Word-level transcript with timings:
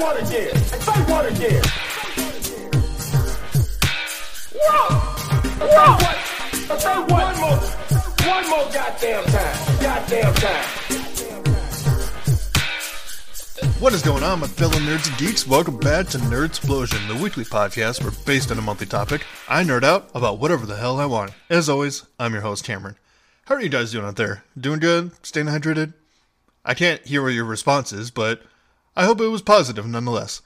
Say? 0.00 0.50
Whoa! 4.54 4.88
Whoa! 5.60 6.78
Say? 6.78 6.98
One 7.00 7.36
more. 7.38 7.60
One 8.26 8.48
more 8.48 8.64
goddamn 8.72 9.24
time. 9.24 9.56
Goddamn 9.82 10.34
time. 10.36 10.64
What 13.78 13.92
is 13.92 14.00
going 14.00 14.22
on, 14.22 14.40
my 14.40 14.46
fellow 14.46 14.72
nerds 14.72 15.06
and 15.06 15.18
geeks? 15.18 15.46
Welcome 15.46 15.76
back 15.76 16.06
to 16.08 16.18
Nerd 16.18 16.46
Explosion, 16.46 17.06
the 17.06 17.22
weekly 17.22 17.44
podcast 17.44 18.02
where, 18.02 18.12
based 18.24 18.50
on 18.50 18.58
a 18.58 18.62
monthly 18.62 18.86
topic, 18.86 19.26
I 19.50 19.62
nerd 19.64 19.82
out 19.82 20.08
about 20.14 20.38
whatever 20.38 20.64
the 20.64 20.76
hell 20.76 20.98
I 20.98 21.04
want. 21.04 21.32
As 21.50 21.68
always, 21.68 22.04
I'm 22.18 22.32
your 22.32 22.40
host, 22.40 22.64
Cameron. 22.64 22.96
How 23.44 23.56
are 23.56 23.60
you 23.60 23.68
guys 23.68 23.92
doing 23.92 24.06
out 24.06 24.16
there? 24.16 24.44
Doing 24.58 24.80
good? 24.80 25.12
Staying 25.26 25.48
hydrated? 25.48 25.92
I 26.64 26.72
can't 26.72 27.06
hear 27.06 27.22
what 27.22 27.34
your 27.34 27.44
response 27.44 27.92
is, 27.92 28.10
but 28.10 28.42
I 28.96 29.04
hope 29.04 29.20
it 29.20 29.28
was 29.28 29.42
positive 29.42 29.86
nonetheless. 29.86 30.42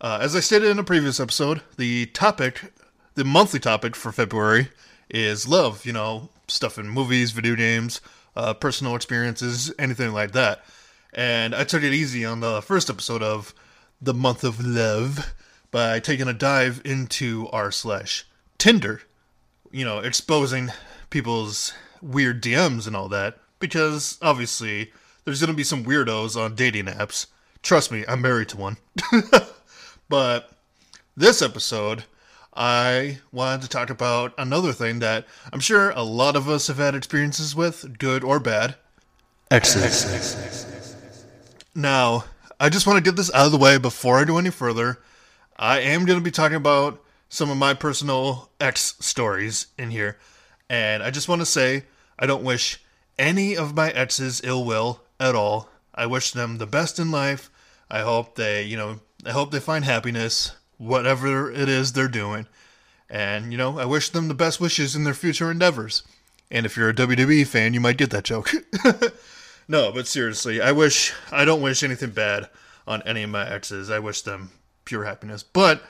Uh, 0.00 0.18
as 0.20 0.36
I 0.36 0.40
stated 0.40 0.70
in 0.70 0.78
a 0.78 0.84
previous 0.84 1.18
episode, 1.18 1.62
the 1.76 2.06
topic, 2.06 2.72
the 3.14 3.24
monthly 3.24 3.58
topic 3.58 3.96
for 3.96 4.12
February 4.12 4.68
is 5.10 5.48
love. 5.48 5.84
You 5.84 5.92
know, 5.92 6.30
stuff 6.46 6.78
in 6.78 6.88
movies, 6.88 7.32
video 7.32 7.56
games, 7.56 8.00
uh, 8.36 8.54
personal 8.54 8.94
experiences, 8.94 9.72
anything 9.78 10.12
like 10.12 10.32
that. 10.32 10.64
And 11.12 11.54
I 11.54 11.64
took 11.64 11.82
it 11.82 11.92
easy 11.92 12.24
on 12.24 12.40
the 12.40 12.62
first 12.62 12.88
episode 12.88 13.22
of 13.22 13.54
the 14.00 14.14
month 14.14 14.44
of 14.44 14.64
love 14.64 15.34
by 15.70 15.98
taking 15.98 16.28
a 16.28 16.32
dive 16.32 16.80
into 16.84 17.48
r 17.52 17.72
slash 17.72 18.26
Tinder. 18.58 19.02
You 19.72 19.84
know, 19.84 19.98
exposing 19.98 20.70
people's 21.10 21.72
weird 22.00 22.42
DMs 22.42 22.86
and 22.86 22.94
all 22.94 23.08
that 23.08 23.38
because 23.58 24.18
obviously 24.22 24.92
there's 25.24 25.40
going 25.40 25.50
to 25.50 25.56
be 25.56 25.64
some 25.64 25.84
weirdos 25.84 26.40
on 26.40 26.54
dating 26.54 26.86
apps. 26.86 27.26
Trust 27.62 27.90
me, 27.90 28.04
I'm 28.08 28.22
married 28.22 28.48
to 28.50 28.56
one. 28.56 28.76
but 30.08 30.50
this 31.16 31.42
episode, 31.42 32.04
I 32.54 33.18
wanted 33.32 33.62
to 33.62 33.68
talk 33.68 33.90
about 33.90 34.32
another 34.38 34.72
thing 34.72 35.00
that 35.00 35.26
I'm 35.52 35.60
sure 35.60 35.90
a 35.90 36.02
lot 36.02 36.36
of 36.36 36.48
us 36.48 36.66
have 36.68 36.78
had 36.78 36.94
experiences 36.94 37.54
with, 37.54 37.98
good 37.98 38.24
or 38.24 38.40
bad. 38.40 38.76
Exes. 39.50 40.66
Now, 41.74 42.24
I 42.60 42.68
just 42.68 42.86
want 42.86 42.98
to 42.98 43.08
get 43.08 43.16
this 43.16 43.32
out 43.32 43.46
of 43.46 43.52
the 43.52 43.58
way 43.58 43.78
before 43.78 44.18
I 44.18 44.24
do 44.24 44.38
any 44.38 44.50
further. 44.50 44.98
I 45.56 45.80
am 45.80 46.04
going 46.04 46.18
to 46.18 46.24
be 46.24 46.30
talking 46.30 46.56
about 46.56 47.02
some 47.28 47.50
of 47.50 47.56
my 47.56 47.74
personal 47.74 48.50
ex 48.60 48.94
stories 49.00 49.68
in 49.78 49.90
here. 49.90 50.18
And 50.68 51.02
I 51.02 51.10
just 51.10 51.28
want 51.28 51.40
to 51.40 51.46
say, 51.46 51.84
I 52.18 52.26
don't 52.26 52.42
wish 52.42 52.82
any 53.18 53.56
of 53.56 53.76
my 53.76 53.90
exes 53.90 54.40
ill 54.44 54.64
will 54.64 55.02
at 55.20 55.34
all. 55.34 55.68
I 55.98 56.06
wish 56.06 56.30
them 56.30 56.58
the 56.58 56.66
best 56.66 57.00
in 57.00 57.10
life. 57.10 57.50
I 57.90 58.00
hope 58.00 58.36
they, 58.36 58.62
you 58.62 58.76
know, 58.76 59.00
I 59.26 59.32
hope 59.32 59.50
they 59.50 59.58
find 59.58 59.84
happiness, 59.84 60.52
whatever 60.76 61.50
it 61.50 61.68
is 61.68 61.92
they're 61.92 62.06
doing. 62.06 62.46
And, 63.10 63.50
you 63.50 63.58
know, 63.58 63.78
I 63.80 63.84
wish 63.84 64.10
them 64.10 64.28
the 64.28 64.34
best 64.34 64.60
wishes 64.60 64.94
in 64.94 65.02
their 65.02 65.14
future 65.14 65.50
endeavors. 65.50 66.04
And 66.52 66.64
if 66.64 66.76
you're 66.76 66.90
a 66.90 66.94
WWE 66.94 67.46
fan, 67.48 67.74
you 67.74 67.80
might 67.80 67.96
get 67.96 68.10
that 68.10 68.24
joke. 68.24 68.52
no, 69.68 69.90
but 69.90 70.06
seriously, 70.06 70.60
I 70.60 70.70
wish, 70.70 71.12
I 71.32 71.44
don't 71.44 71.62
wish 71.62 71.82
anything 71.82 72.10
bad 72.10 72.48
on 72.86 73.02
any 73.02 73.24
of 73.24 73.30
my 73.30 73.48
exes. 73.48 73.90
I 73.90 73.98
wish 73.98 74.22
them 74.22 74.50
pure 74.84 75.04
happiness. 75.04 75.42
But 75.42 75.82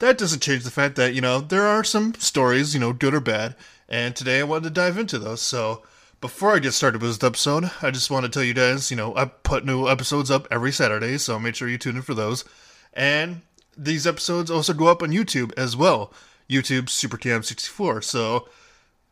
that 0.00 0.18
doesn't 0.18 0.42
change 0.42 0.64
the 0.64 0.70
fact 0.70 0.96
that, 0.96 1.14
you 1.14 1.22
know, 1.22 1.40
there 1.40 1.66
are 1.66 1.82
some 1.82 2.12
stories, 2.14 2.74
you 2.74 2.80
know, 2.80 2.92
good 2.92 3.14
or 3.14 3.20
bad. 3.20 3.56
And 3.88 4.14
today 4.14 4.40
I 4.40 4.44
wanted 4.44 4.64
to 4.64 4.70
dive 4.70 4.98
into 4.98 5.18
those. 5.18 5.40
So, 5.40 5.82
before 6.20 6.54
I 6.54 6.58
get 6.58 6.72
started 6.72 7.02
with 7.02 7.10
this 7.18 7.26
episode, 7.26 7.70
I 7.82 7.90
just 7.90 8.10
want 8.10 8.24
to 8.24 8.30
tell 8.30 8.42
you 8.42 8.54
guys, 8.54 8.90
you 8.90 8.96
know, 8.96 9.14
I 9.16 9.26
put 9.26 9.64
new 9.64 9.88
episodes 9.88 10.30
up 10.30 10.48
every 10.50 10.72
Saturday, 10.72 11.18
so 11.18 11.38
make 11.38 11.54
sure 11.54 11.68
you 11.68 11.78
tune 11.78 11.96
in 11.96 12.02
for 12.02 12.14
those. 12.14 12.44
And 12.92 13.42
these 13.76 14.06
episodes 14.06 14.50
also 14.50 14.72
go 14.72 14.86
up 14.86 15.02
on 15.02 15.10
YouTube 15.10 15.52
as 15.56 15.76
well. 15.76 16.12
YouTube 16.48 16.86
SuperCam64. 16.86 18.02
So 18.02 18.48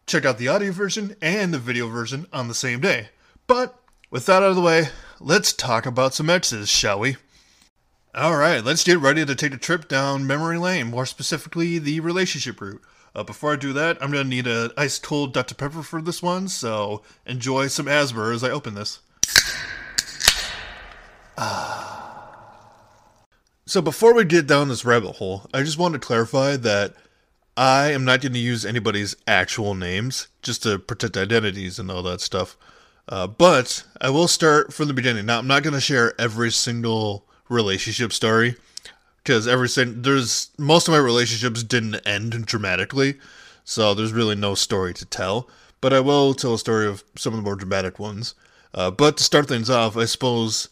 check 0.07 0.25
out 0.25 0.39
the 0.39 0.49
audio 0.49 0.73
version 0.73 1.17
and 1.21 1.53
the 1.53 1.59
video 1.59 1.89
version 1.89 2.27
on 2.33 2.49
the 2.49 2.55
same 2.55 2.81
day. 2.81 3.09
But 3.47 3.79
with 4.11 4.27
that 4.27 4.43
out 4.43 4.51
of 4.51 4.57
the 4.57 4.63
way, 4.63 4.89
let's 5.21 5.53
talk 5.53 5.87
about 5.87 6.15
some 6.15 6.31
exes, 6.31 6.71
shall 6.71 7.01
we? 7.01 7.17
Alright, 8.17 8.65
let's 8.65 8.85
get 8.85 8.99
ready 8.99 9.27
to 9.27 9.35
take 9.35 9.53
a 9.53 9.59
trip 9.59 9.89
down 9.89 10.27
memory 10.27 10.57
lane, 10.57 10.87
more 10.87 11.05
specifically 11.05 11.79
the 11.79 12.01
relationship 12.01 12.61
route. 12.61 12.81
Uh, 13.15 13.23
before 13.23 13.53
I 13.53 13.57
do 13.57 13.73
that, 13.73 13.97
I'm 14.03 14.11
gonna 14.11 14.25
need 14.25 14.47
a 14.47 14.73
ice 14.77 14.99
cold 14.99 15.33
Dr 15.33 15.55
Pepper 15.55 15.83
for 15.83 16.03
this 16.03 16.23
one, 16.23 16.49
so 16.49 17.03
enjoy 17.27 17.69
some 17.69 17.87
asthma 17.87 18.31
as 18.31 18.43
I 18.43 18.51
open 18.51 18.75
this. 18.75 19.01
Ah. 21.37 21.95
So 23.67 23.81
before 23.81 24.15
we 24.15 24.25
get 24.25 24.47
down 24.47 24.69
this 24.69 24.85
rabbit 24.85 25.17
hole, 25.17 25.47
I 25.55 25.63
just 25.63 25.79
want 25.79 25.95
to 25.95 26.01
clarify 26.01 26.57
that 26.59 26.95
I 27.57 27.93
am 27.93 28.05
not 28.05 28.21
going 28.21 28.33
to 28.33 28.39
use 28.39 28.67
anybody's 28.67 29.17
actual 29.27 29.75
names 29.75 30.29
just 30.43 30.63
to 30.65 30.79
protect 30.79 31.17
identities 31.17 31.79
and 31.79 31.91
all 31.91 32.03
that 32.03 32.21
stuff. 32.21 32.57
Uh, 33.09 33.27
but 33.27 33.85
I 34.01 34.11
will 34.11 34.29
start 34.29 34.73
from 34.73 34.89
the 34.89 34.95
beginning. 34.95 35.27
Now 35.27 35.39
I'm 35.39 35.47
not 35.47 35.63
going 35.63 35.75
to 35.75 35.81
share 35.81 36.19
every 36.21 36.51
single 36.51 37.27
relationship 37.49 38.13
story 38.13 38.57
because 39.25 39.49
every 39.49 39.69
there's 39.87 40.51
most 40.59 40.87
of 40.87 40.93
my 40.93 40.99
relationships 40.99 41.63
didn't 41.63 41.97
end 42.07 42.45
dramatically, 42.47 43.19
so 43.65 43.95
there's 43.95 44.13
really 44.13 44.35
no 44.37 44.55
story 44.55 44.93
to 44.95 45.07
tell. 45.07 45.49
But 45.81 45.95
I 45.95 46.01
will 46.01 46.35
tell 46.35 46.55
a 46.55 46.59
story 46.59 46.87
of 46.87 47.03
some 47.17 47.33
of 47.33 47.39
the 47.39 47.43
more 47.43 47.57
dramatic 47.57 47.99
ones. 47.99 48.35
Uh, 48.73 48.91
but 48.91 49.17
to 49.17 49.25
start 49.25 49.49
things 49.49 49.71
off, 49.71 49.97
I 49.97 50.05
suppose 50.05 50.69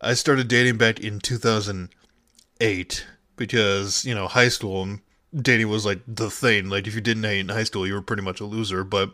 I 0.00 0.14
started 0.14 0.48
dating 0.48 0.78
back 0.78 1.00
in 1.00 1.18
2008 1.18 3.06
because 3.36 4.04
you 4.04 4.14
know 4.14 4.28
high 4.28 4.48
school 4.48 4.82
and 4.82 5.00
dating 5.34 5.68
was 5.68 5.84
like 5.84 6.00
the 6.06 6.30
thing. 6.30 6.68
Like 6.68 6.86
if 6.86 6.94
you 6.94 7.00
didn't 7.00 7.22
date 7.22 7.40
in 7.40 7.48
high 7.48 7.64
school, 7.64 7.86
you 7.86 7.94
were 7.94 8.02
pretty 8.02 8.22
much 8.22 8.40
a 8.40 8.44
loser. 8.44 8.84
But 8.84 9.10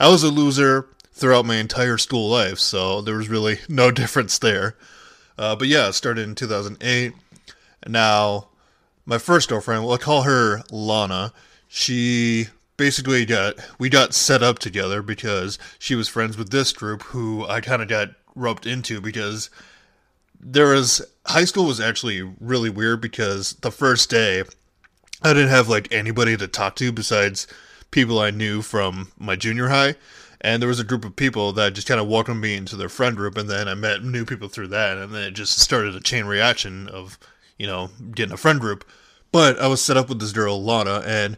I 0.00 0.08
was 0.08 0.24
a 0.24 0.28
loser 0.28 0.88
throughout 1.12 1.46
my 1.46 1.56
entire 1.56 1.98
school 1.98 2.28
life, 2.28 2.58
so 2.58 3.00
there 3.00 3.16
was 3.16 3.28
really 3.28 3.60
no 3.68 3.90
difference 3.92 4.38
there. 4.38 4.76
Uh, 5.36 5.54
but 5.54 5.68
yeah, 5.68 5.88
it 5.88 5.92
started 5.92 6.22
in 6.22 6.34
2008. 6.34 7.12
Now, 7.86 8.48
my 9.06 9.18
first 9.18 9.48
girlfriend, 9.48 9.86
we'll 9.86 9.98
call 9.98 10.22
her 10.22 10.62
Lana. 10.70 11.32
She 11.68 12.48
basically 12.76 13.26
got 13.26 13.56
we 13.78 13.88
got 13.88 14.14
set 14.14 14.42
up 14.42 14.58
together 14.58 15.02
because 15.02 15.58
she 15.78 15.94
was 15.94 16.08
friends 16.08 16.38
with 16.38 16.50
this 16.50 16.72
group 16.72 17.02
who 17.02 17.44
I 17.46 17.60
kind 17.60 17.82
of 17.82 17.88
got 17.88 18.10
roped 18.34 18.66
into 18.66 19.00
because 19.00 19.50
there 20.40 20.68
was 20.68 21.02
high 21.26 21.44
school 21.44 21.66
was 21.66 21.80
actually 21.80 22.22
really 22.40 22.70
weird 22.70 23.00
because 23.00 23.54
the 23.54 23.72
first 23.72 24.08
day 24.08 24.44
I 25.22 25.32
didn't 25.32 25.50
have 25.50 25.68
like 25.68 25.92
anybody 25.92 26.36
to 26.36 26.46
talk 26.46 26.76
to 26.76 26.92
besides 26.92 27.46
people 27.90 28.20
I 28.20 28.30
knew 28.30 28.62
from 28.62 29.10
my 29.18 29.36
junior 29.36 29.68
high. 29.68 29.96
And 30.40 30.62
there 30.62 30.68
was 30.68 30.78
a 30.78 30.84
group 30.84 31.04
of 31.04 31.16
people 31.16 31.52
that 31.54 31.74
just 31.74 31.88
kind 31.88 32.00
of 32.00 32.06
welcomed 32.06 32.40
me 32.40 32.54
into 32.54 32.76
their 32.76 32.88
friend 32.88 33.16
group, 33.16 33.36
and 33.36 33.50
then 33.50 33.66
I 33.66 33.74
met 33.74 34.04
new 34.04 34.24
people 34.24 34.46
through 34.48 34.68
that, 34.68 34.96
and 34.96 35.12
then 35.12 35.24
it 35.24 35.30
just 35.32 35.58
started 35.58 35.96
a 35.96 36.00
chain 36.00 36.26
reaction 36.26 36.88
of 36.88 37.18
you 37.58 37.66
know, 37.66 37.90
getting 38.14 38.32
a 38.32 38.38
friend 38.38 38.60
group. 38.60 38.84
But 39.30 39.58
I 39.58 39.66
was 39.66 39.82
set 39.82 39.96
up 39.96 40.08
with 40.08 40.20
this 40.20 40.32
girl, 40.32 40.62
Lana, 40.62 41.02
and 41.04 41.36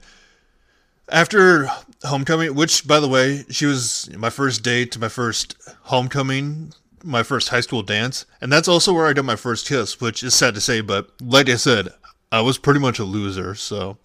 after 1.10 1.68
homecoming, 2.04 2.54
which, 2.54 2.86
by 2.86 3.00
the 3.00 3.08
way, 3.08 3.44
she 3.50 3.66
was 3.66 4.08
my 4.16 4.30
first 4.30 4.62
date 4.62 4.92
to 4.92 5.00
my 5.00 5.08
first 5.08 5.56
homecoming, 5.84 6.72
my 7.02 7.22
first 7.22 7.48
high 7.48 7.60
school 7.60 7.82
dance, 7.82 8.26
and 8.40 8.52
that's 8.52 8.68
also 8.68 8.92
where 8.92 9.06
I 9.06 9.12
got 9.12 9.24
my 9.24 9.36
first 9.36 9.66
kiss, 9.66 10.00
which 10.00 10.22
is 10.22 10.34
sad 10.34 10.54
to 10.54 10.60
say, 10.60 10.80
but 10.80 11.10
like 11.20 11.48
I 11.48 11.56
said, 11.56 11.88
I 12.30 12.42
was 12.42 12.58
pretty 12.58 12.80
much 12.80 12.98
a 12.98 13.04
loser, 13.04 13.54
so 13.54 13.98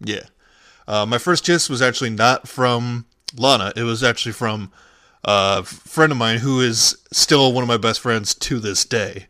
yeah. 0.00 0.26
Uh, 0.86 1.06
my 1.06 1.18
first 1.18 1.44
kiss 1.44 1.68
was 1.68 1.82
actually 1.82 2.10
not 2.10 2.46
from 2.46 3.06
Lana, 3.36 3.72
it 3.74 3.82
was 3.82 4.04
actually 4.04 4.32
from 4.32 4.70
a 5.24 5.62
friend 5.64 6.12
of 6.12 6.18
mine 6.18 6.38
who 6.38 6.60
is 6.60 6.96
still 7.12 7.52
one 7.52 7.62
of 7.62 7.68
my 7.68 7.76
best 7.76 8.00
friends 8.00 8.34
to 8.34 8.58
this 8.58 8.84
day 8.84 9.26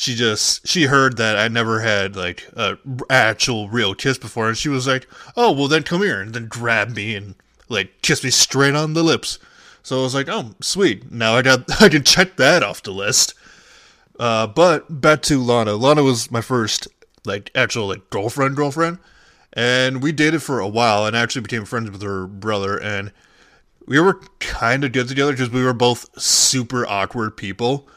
she 0.00 0.14
just 0.14 0.66
she 0.66 0.84
heard 0.84 1.18
that 1.18 1.36
I 1.36 1.48
never 1.48 1.80
had 1.80 2.16
like 2.16 2.48
a 2.56 2.78
actual 3.10 3.68
real 3.68 3.94
kiss 3.94 4.16
before, 4.16 4.48
and 4.48 4.56
she 4.56 4.70
was 4.70 4.86
like, 4.86 5.06
"Oh, 5.36 5.52
well 5.52 5.68
then 5.68 5.82
come 5.82 6.00
here," 6.00 6.22
and 6.22 6.32
then 6.32 6.46
grabbed 6.46 6.96
me 6.96 7.14
and 7.14 7.34
like 7.68 8.00
kissed 8.00 8.24
me 8.24 8.30
straight 8.30 8.74
on 8.74 8.94
the 8.94 9.02
lips. 9.02 9.38
So 9.82 10.00
I 10.00 10.02
was 10.02 10.14
like, 10.14 10.26
"Oh, 10.30 10.54
sweet! 10.62 11.12
Now 11.12 11.34
I 11.34 11.42
got 11.42 11.64
I 11.82 11.90
can 11.90 12.02
check 12.02 12.36
that 12.36 12.62
off 12.62 12.82
the 12.82 12.92
list." 12.92 13.34
Uh, 14.18 14.46
but 14.46 15.02
back 15.02 15.20
to 15.22 15.38
Lana. 15.38 15.74
Lana 15.74 16.02
was 16.02 16.30
my 16.30 16.40
first 16.40 16.88
like 17.26 17.50
actual 17.54 17.88
like 17.88 18.08
girlfriend 18.08 18.56
girlfriend, 18.56 19.00
and 19.52 20.02
we 20.02 20.12
dated 20.12 20.42
for 20.42 20.60
a 20.60 20.68
while 20.68 21.04
and 21.04 21.14
actually 21.14 21.42
became 21.42 21.66
friends 21.66 21.90
with 21.90 22.00
her 22.00 22.26
brother 22.26 22.80
and. 22.80 23.12
We 23.86 23.98
were 23.98 24.20
kind 24.38 24.84
of 24.84 24.92
good 24.92 25.08
together 25.08 25.32
because 25.32 25.50
we 25.50 25.64
were 25.64 25.72
both 25.72 26.06
super 26.20 26.86
awkward 26.86 27.36
people 27.36 27.88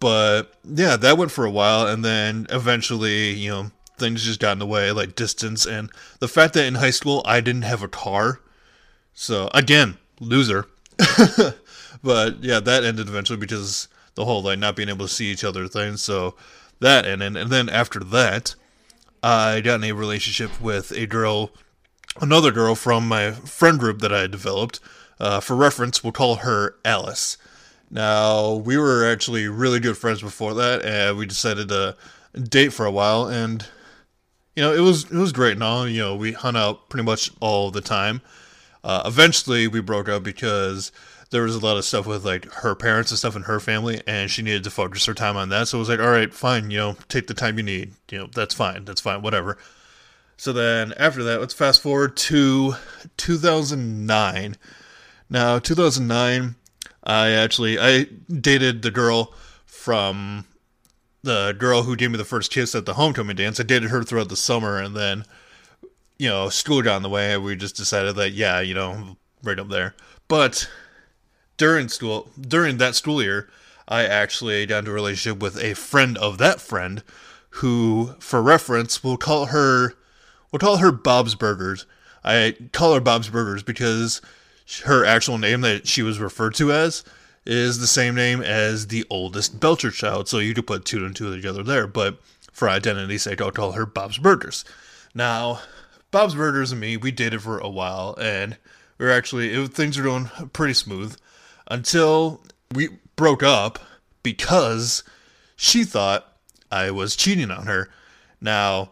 but 0.00 0.54
yeah, 0.64 0.96
that 0.96 1.18
went 1.18 1.30
for 1.30 1.44
a 1.44 1.50
while, 1.50 1.86
and 1.86 2.04
then 2.04 2.46
eventually, 2.50 3.30
you 3.30 3.50
know, 3.50 3.70
things 3.96 4.24
just 4.24 4.40
got 4.40 4.52
in 4.52 4.58
the 4.58 4.66
way, 4.66 4.92
like 4.92 5.14
distance, 5.14 5.66
and 5.66 5.90
the 6.20 6.28
fact 6.28 6.54
that 6.54 6.66
in 6.66 6.76
high 6.76 6.90
school 6.90 7.22
I 7.24 7.40
didn't 7.40 7.62
have 7.62 7.82
a 7.82 7.88
car. 7.88 8.40
So 9.14 9.50
again, 9.52 9.98
loser. 10.20 10.66
but 12.02 12.42
yeah, 12.42 12.60
that 12.60 12.84
ended 12.84 13.08
eventually 13.08 13.38
because 13.38 13.88
the 14.14 14.24
whole 14.24 14.42
like 14.42 14.58
not 14.58 14.76
being 14.76 14.88
able 14.88 15.06
to 15.06 15.12
see 15.12 15.26
each 15.26 15.44
other 15.44 15.66
thing. 15.68 15.96
So 15.96 16.34
that 16.80 17.06
ended. 17.06 17.36
And 17.36 17.50
then 17.50 17.68
after 17.68 18.00
that, 18.00 18.54
I 19.22 19.60
got 19.60 19.76
in 19.76 19.84
a 19.84 19.92
relationship 19.92 20.60
with 20.60 20.92
a 20.92 21.06
girl, 21.06 21.50
another 22.20 22.52
girl 22.52 22.74
from 22.74 23.08
my 23.08 23.32
friend 23.32 23.78
group 23.78 24.00
that 24.00 24.12
I 24.12 24.26
developed. 24.26 24.80
Uh, 25.20 25.40
for 25.40 25.56
reference, 25.56 26.04
we'll 26.04 26.12
call 26.12 26.36
her 26.36 26.76
Alice. 26.84 27.36
Now, 27.90 28.54
we 28.54 28.76
were 28.76 29.10
actually 29.10 29.48
really 29.48 29.80
good 29.80 29.96
friends 29.96 30.20
before 30.20 30.54
that, 30.54 30.84
and 30.84 31.16
we 31.16 31.26
decided 31.26 31.68
to 31.68 31.96
date 32.38 32.72
for 32.72 32.84
a 32.84 32.90
while, 32.90 33.26
and 33.26 33.66
you 34.54 34.62
know, 34.62 34.74
it 34.74 34.80
was 34.80 35.04
it 35.04 35.12
was 35.12 35.32
great 35.32 35.52
and 35.52 35.62
all. 35.62 35.88
You 35.88 36.00
know, 36.00 36.16
we 36.16 36.32
hung 36.32 36.56
out 36.56 36.88
pretty 36.90 37.04
much 37.04 37.30
all 37.40 37.70
the 37.70 37.80
time. 37.80 38.20
Uh, 38.84 39.02
eventually, 39.06 39.68
we 39.68 39.80
broke 39.80 40.08
up 40.08 40.22
because 40.22 40.92
there 41.30 41.42
was 41.42 41.54
a 41.54 41.60
lot 41.60 41.76
of 41.76 41.84
stuff 41.84 42.06
with 42.06 42.24
like 42.24 42.50
her 42.52 42.74
parents 42.74 43.10
and 43.10 43.18
stuff 43.18 43.36
in 43.36 43.42
her 43.42 43.60
family, 43.60 44.02
and 44.06 44.30
she 44.30 44.42
needed 44.42 44.64
to 44.64 44.70
focus 44.70 45.06
her 45.06 45.14
time 45.14 45.36
on 45.36 45.48
that. 45.50 45.68
So 45.68 45.78
it 45.78 45.80
was 45.80 45.88
like, 45.88 46.00
all 46.00 46.10
right, 46.10 46.32
fine, 46.32 46.70
you 46.70 46.78
know, 46.78 46.96
take 47.08 47.26
the 47.26 47.34
time 47.34 47.56
you 47.56 47.62
need. 47.62 47.92
You 48.10 48.18
know, 48.18 48.28
that's 48.34 48.54
fine, 48.54 48.84
that's 48.84 49.00
fine, 49.00 49.22
whatever. 49.22 49.58
So 50.36 50.52
then 50.52 50.92
after 50.96 51.22
that, 51.24 51.40
let's 51.40 51.54
fast 51.54 51.82
forward 51.82 52.16
to 52.16 52.74
2009. 53.16 54.56
Now, 55.30 55.58
2009, 55.58 56.54
I 57.08 57.30
actually 57.30 57.78
I 57.78 58.04
dated 58.30 58.82
the 58.82 58.90
girl 58.90 59.34
from 59.64 60.44
the 61.22 61.56
girl 61.58 61.82
who 61.82 61.96
gave 61.96 62.10
me 62.10 62.18
the 62.18 62.24
first 62.24 62.52
kiss 62.52 62.74
at 62.74 62.86
the 62.86 62.94
homecoming 62.94 63.36
dance. 63.36 63.58
I 63.58 63.64
dated 63.64 63.90
her 63.90 64.04
throughout 64.04 64.28
the 64.28 64.36
summer, 64.36 64.80
and 64.80 64.94
then 64.94 65.24
you 66.18 66.28
know 66.28 66.48
school 66.50 66.82
got 66.82 66.96
in 66.98 67.02
the 67.02 67.08
way. 67.08 67.36
We 67.36 67.56
just 67.56 67.76
decided 67.76 68.14
that 68.16 68.32
yeah, 68.32 68.60
you 68.60 68.74
know, 68.74 69.16
right 69.42 69.58
up 69.58 69.68
there. 69.68 69.94
But 70.28 70.68
during 71.56 71.88
school, 71.88 72.30
during 72.40 72.76
that 72.76 72.94
school 72.94 73.22
year, 73.22 73.48
I 73.88 74.04
actually 74.04 74.66
got 74.66 74.80
into 74.80 74.90
a 74.90 74.94
relationship 74.94 75.42
with 75.42 75.56
a 75.62 75.74
friend 75.74 76.18
of 76.18 76.38
that 76.38 76.60
friend, 76.60 77.02
who, 77.50 78.14
for 78.20 78.42
reference, 78.42 79.02
we'll 79.02 79.16
call 79.16 79.46
her, 79.46 79.94
we'll 80.52 80.60
call 80.60 80.76
her 80.76 80.92
Bob's 80.92 81.34
Burgers. 81.34 81.86
I 82.24 82.56
call 82.72 82.94
her 82.94 83.00
Bob's 83.00 83.28
Burgers 83.28 83.62
because 83.62 84.20
her 84.84 85.04
actual 85.04 85.38
name 85.38 85.62
that 85.62 85.86
she 85.86 86.02
was 86.02 86.18
referred 86.18 86.54
to 86.54 86.72
as 86.72 87.04
is 87.46 87.78
the 87.78 87.86
same 87.86 88.14
name 88.14 88.42
as 88.42 88.88
the 88.88 89.06
oldest 89.08 89.58
Belcher 89.58 89.90
child, 89.90 90.28
so 90.28 90.38
you 90.38 90.52
could 90.54 90.66
put 90.66 90.84
two 90.84 91.04
and 91.04 91.16
two 91.16 91.34
together 91.34 91.62
there. 91.62 91.86
But 91.86 92.18
for 92.52 92.68
identity's 92.68 93.22
sake, 93.22 93.40
I'll 93.40 93.50
call 93.50 93.72
her 93.72 93.86
Bob's 93.86 94.18
Burgers. 94.18 94.64
Now, 95.14 95.60
Bob's 96.10 96.34
Burgers 96.34 96.72
and 96.72 96.80
me, 96.80 96.96
we 96.96 97.10
dated 97.10 97.42
for 97.42 97.58
a 97.58 97.68
while, 97.68 98.14
and 98.20 98.58
we 98.98 99.06
are 99.06 99.10
actually 99.10 99.52
it, 99.52 99.72
things 99.72 99.96
were 99.96 100.04
going 100.04 100.26
pretty 100.52 100.74
smooth 100.74 101.16
until 101.70 102.42
we 102.74 102.88
broke 103.16 103.42
up 103.42 103.78
because 104.22 105.02
she 105.56 105.84
thought 105.84 106.36
I 106.70 106.90
was 106.90 107.16
cheating 107.16 107.50
on 107.50 107.66
her. 107.66 107.88
Now, 108.40 108.90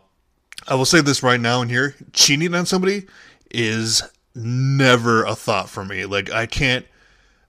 I 0.67 0.75
will 0.75 0.87
say 0.87 1.01
this 1.01 1.23
right 1.23 1.41
now 1.41 1.61
and 1.61 1.71
here 1.71 1.95
cheating 2.13 2.55
on 2.55 2.67
somebody 2.67 3.07
is 3.51 4.03
never 4.37 5.25
a 5.25 5.35
thought 5.35 5.69
for 5.69 5.85
me. 5.85 6.07
Like, 6.07 6.31
I 6.31 6.47
can't, 6.47 6.87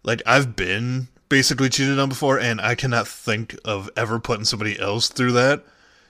like, 0.03 0.21
I've 0.25 0.55
been 0.55 1.09
basically 1.29 1.69
cheated 1.69 1.99
on 1.99 2.09
before, 2.09 2.39
and 2.39 2.61
I 2.61 2.75
cannot 2.75 3.07
think 3.07 3.55
of 3.65 3.89
ever 3.95 4.19
putting 4.19 4.45
somebody 4.45 4.79
else 4.79 5.09
through 5.09 5.33
that. 5.33 5.63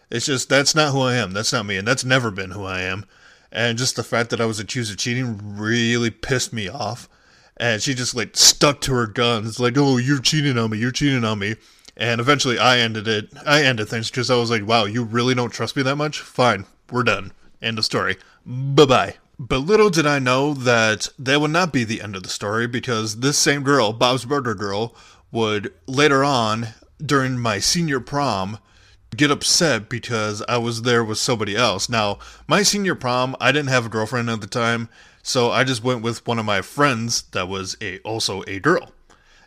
It's 0.10 0.28
just, 0.28 0.48
that's 0.48 0.76
not 0.76 0.94
who 0.94 1.02
I 1.02 1.16
am. 1.16 1.34
That's 1.34 1.52
not 1.52 1.66
me, 1.66 1.78
and 1.78 1.88
that's 1.88 2.06
never 2.06 2.32
been 2.32 2.52
who 2.52 2.64
I 2.64 2.82
am. 2.82 3.06
And 3.52 3.78
just 3.78 3.96
the 3.96 4.04
fact 4.04 4.30
that 4.30 4.40
I 4.42 4.46
was 4.46 4.60
accused 4.60 4.92
of 4.92 4.98
cheating 4.98 5.58
really 5.58 6.12
pissed 6.12 6.54
me 6.54 6.70
off 6.70 7.10
and 7.58 7.82
she 7.82 7.94
just 7.94 8.16
like 8.16 8.38
stuck 8.38 8.82
to 8.82 8.94
her 8.94 9.08
guns, 9.08 9.60
like, 9.60 9.78
"Oh, 9.78 9.98
you're 9.98 10.22
cheating 10.22 10.58
on 10.58 10.70
me, 10.72 10.78
you're 10.78 10.92
cheating 10.92 11.26
on 11.26 11.40
me." 11.40 11.56
And 11.98 12.22
eventually, 12.22 12.60
I 12.60 12.78
ended 12.78 13.08
it. 13.08 13.30
I 13.46 13.64
ended 13.64 13.90
things 13.90 14.10
because 14.10 14.30
I 14.30 14.36
was 14.36 14.52
like, 14.52 14.66
"Wow, 14.66 14.86
you 14.86 15.04
really 15.04 15.34
don't 15.34 15.50
trust 15.50 15.76
me 15.76 15.84
that 15.84 15.96
much? 15.96 16.20
Fine, 16.20 16.66
we're 16.92 17.04
done. 17.04 17.34
End 17.62 17.80
of 17.80 17.86
story. 17.86 18.18
Bye 18.46 18.86
bye." 18.86 19.16
But 19.40 19.60
little 19.60 19.92
did 19.92 20.08
I 20.08 20.18
know 20.18 20.54
that 20.56 21.10
that 21.20 21.40
would 21.40 21.52
not 21.52 21.72
be 21.72 21.84
the 21.84 22.02
end 22.02 22.16
of 22.16 22.24
the 22.24 22.30
story 22.30 22.66
because 22.66 23.20
this 23.20 23.38
same 23.38 23.62
girl, 23.62 23.94
Bob's 23.94 24.26
Burger 24.26 24.56
Girl, 24.56 24.96
would 25.32 25.72
later 25.86 26.24
on 26.24 26.70
during 27.04 27.38
my 27.38 27.60
senior 27.60 28.00
prom 28.00 28.58
get 29.16 29.30
upset 29.30 29.90
because 29.90 30.42
I 30.50 30.58
was 30.58 30.82
there 30.82 31.04
with 31.04 31.20
somebody 31.20 31.56
else. 31.56 31.88
Now, 31.88 32.18
my 32.48 32.64
senior 32.64 32.96
prom, 32.96 33.36
I 33.40 33.52
didn't 33.52 33.70
have 33.70 33.86
a 33.86 33.90
girlfriend 33.90 34.30
at 34.30 34.42
the 34.42 34.48
time, 34.48 34.90
so 35.22 35.52
I 35.52 35.64
just 35.64 35.84
went 35.84 36.02
with 36.02 36.26
one 36.26 36.40
of 36.40 36.46
my 36.46 36.62
friends 36.62 37.22
that 37.34 37.48
was 37.48 37.78
a 37.80 38.00
also 38.00 38.44
a 38.48 38.60
girl. 38.60 38.92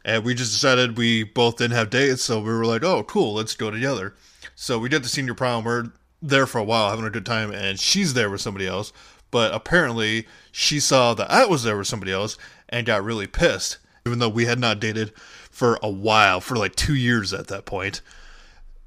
And 0.05 0.25
we 0.25 0.35
just 0.35 0.53
decided 0.53 0.97
we 0.97 1.25
both 1.25 1.57
didn't 1.57 1.77
have 1.77 1.91
dates, 1.91 2.23
so 2.23 2.39
we 2.39 2.51
were 2.51 2.65
like, 2.65 2.85
"Oh, 2.85 3.03
cool, 3.03 3.35
let's 3.35 3.55
go 3.57 3.71
together." 3.71 4.15
So 4.55 4.79
we 4.79 4.89
did 4.89 5.03
the 5.03 5.09
senior 5.09 5.35
prom. 5.35 5.65
We're 5.65 5.91
there 6.23 6.47
for 6.47 6.59
a 6.59 6.65
while, 6.65 6.91
having 6.91 7.05
a 7.05 7.11
good 7.11 7.27
time, 7.27 7.51
and 7.51 7.79
she's 7.79 8.15
there 8.15 8.31
with 8.31 8.41
somebody 8.41 8.67
else. 8.67 8.93
But 9.31 9.55
apparently, 9.55 10.27
she 10.50 10.81
saw 10.81 11.15
that 11.15 11.31
I 11.31 11.47
was 11.47 11.62
there 11.62 11.77
with 11.77 11.87
somebody 11.87 12.12
else 12.12 12.37
and 12.69 12.87
got 12.87 13.05
really 13.05 13.27
pissed, 13.27 13.79
even 14.06 14.19
though 14.19 14.29
we 14.29 14.47
had 14.47 14.59
not 14.59 14.81
dated 14.81 15.12
for 15.50 15.79
a 15.82 15.91
while, 15.91 16.41
for 16.41 16.56
like 16.56 16.75
two 16.75 16.94
years 16.94 17.32
at 17.32 17.49
that 17.49 17.65
point. 17.65 18.00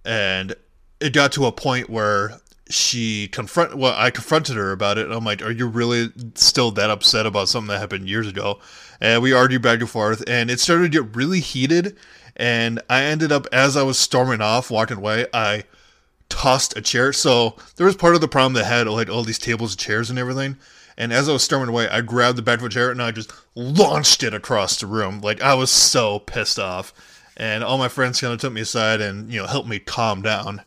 And 0.04 0.56
it 1.00 1.14
got 1.14 1.32
to 1.34 1.46
a 1.46 1.52
point 1.52 1.90
where 1.90 2.40
she 2.70 3.28
confront 3.28 3.76
well 3.76 3.94
i 3.98 4.10
confronted 4.10 4.56
her 4.56 4.72
about 4.72 4.98
it 4.98 5.06
and 5.06 5.14
i'm 5.14 5.26
like 5.26 5.42
are 5.42 5.52
you 5.52 5.68
really 5.68 6.10
still 6.34 6.72
that 6.72 6.90
upset 6.90 7.26
about 7.26 7.50
something 7.50 7.68
that 7.68 7.80
happened 7.80 8.08
years 8.08 8.28
ago 8.28 8.58
and 9.02 9.22
we 9.22 9.34
argued 9.34 9.62
back 9.62 9.80
and 9.80 9.90
forth 9.90 10.24
and 10.28 10.50
it 10.50 10.60
started 10.60 10.84
to 10.84 11.02
get 11.02 11.16
really 11.16 11.42
heated 11.42 11.96
and 12.38 12.82
i 12.90 13.04
ended 13.04 13.34
up 13.34 13.46
as 13.52 13.76
i 13.76 13.84
was 13.84 14.00
storming 14.00 14.40
off 14.40 14.72
walking 14.72 14.98
away 14.98 15.26
i 15.34 15.64
tossed 16.34 16.76
a 16.76 16.82
chair. 16.82 17.14
So 17.14 17.56
there 17.76 17.86
was 17.86 17.96
part 17.96 18.16
of 18.16 18.22
the 18.22 18.28
problem 18.28 18.54
that 18.54 18.66
had 18.66 18.88
like 18.88 19.10
all 19.10 19.24
these 19.24 19.40
tables 19.40 19.74
and 19.74 19.80
chairs 19.80 20.10
and 20.10 20.20
everything. 20.20 20.58
And 20.98 21.12
as 21.12 21.28
i 21.28 21.34
was 21.34 21.44
storming 21.44 21.70
away 21.70 21.90
i 21.90 22.02
grabbed 22.02 22.38
the 22.38 22.44
back 22.44 22.60
of 22.60 22.66
a 22.66 22.70
chair 22.70 22.92
and 22.92 23.02
i 23.02 23.10
just 23.10 23.34
launched 23.56 24.22
it 24.24 24.34
across 24.34 24.80
the 24.80 24.88
room. 24.88 25.22
Like 25.22 25.42
i 25.42 25.54
was 25.54 25.72
so 25.72 26.20
pissed 26.20 26.60
off. 26.60 26.94
And 27.36 27.64
all 27.64 27.80
my 27.80 27.88
friends 27.88 28.22
kind 28.22 28.34
of 28.34 28.40
took 28.40 28.54
me 28.54 28.62
aside 28.62 29.02
and 29.02 29.32
you 29.32 29.40
know 29.40 29.48
helped 29.48 29.70
me 29.70 29.80
calm 29.80 30.22
down. 30.22 30.62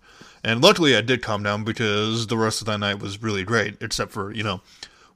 And 0.46 0.62
luckily, 0.62 0.96
I 0.96 1.00
did 1.00 1.22
calm 1.22 1.42
down 1.42 1.64
because 1.64 2.28
the 2.28 2.36
rest 2.36 2.60
of 2.60 2.68
that 2.68 2.78
night 2.78 3.00
was 3.00 3.20
really 3.20 3.42
great, 3.42 3.78
except 3.80 4.12
for, 4.12 4.32
you 4.32 4.44
know, 4.44 4.60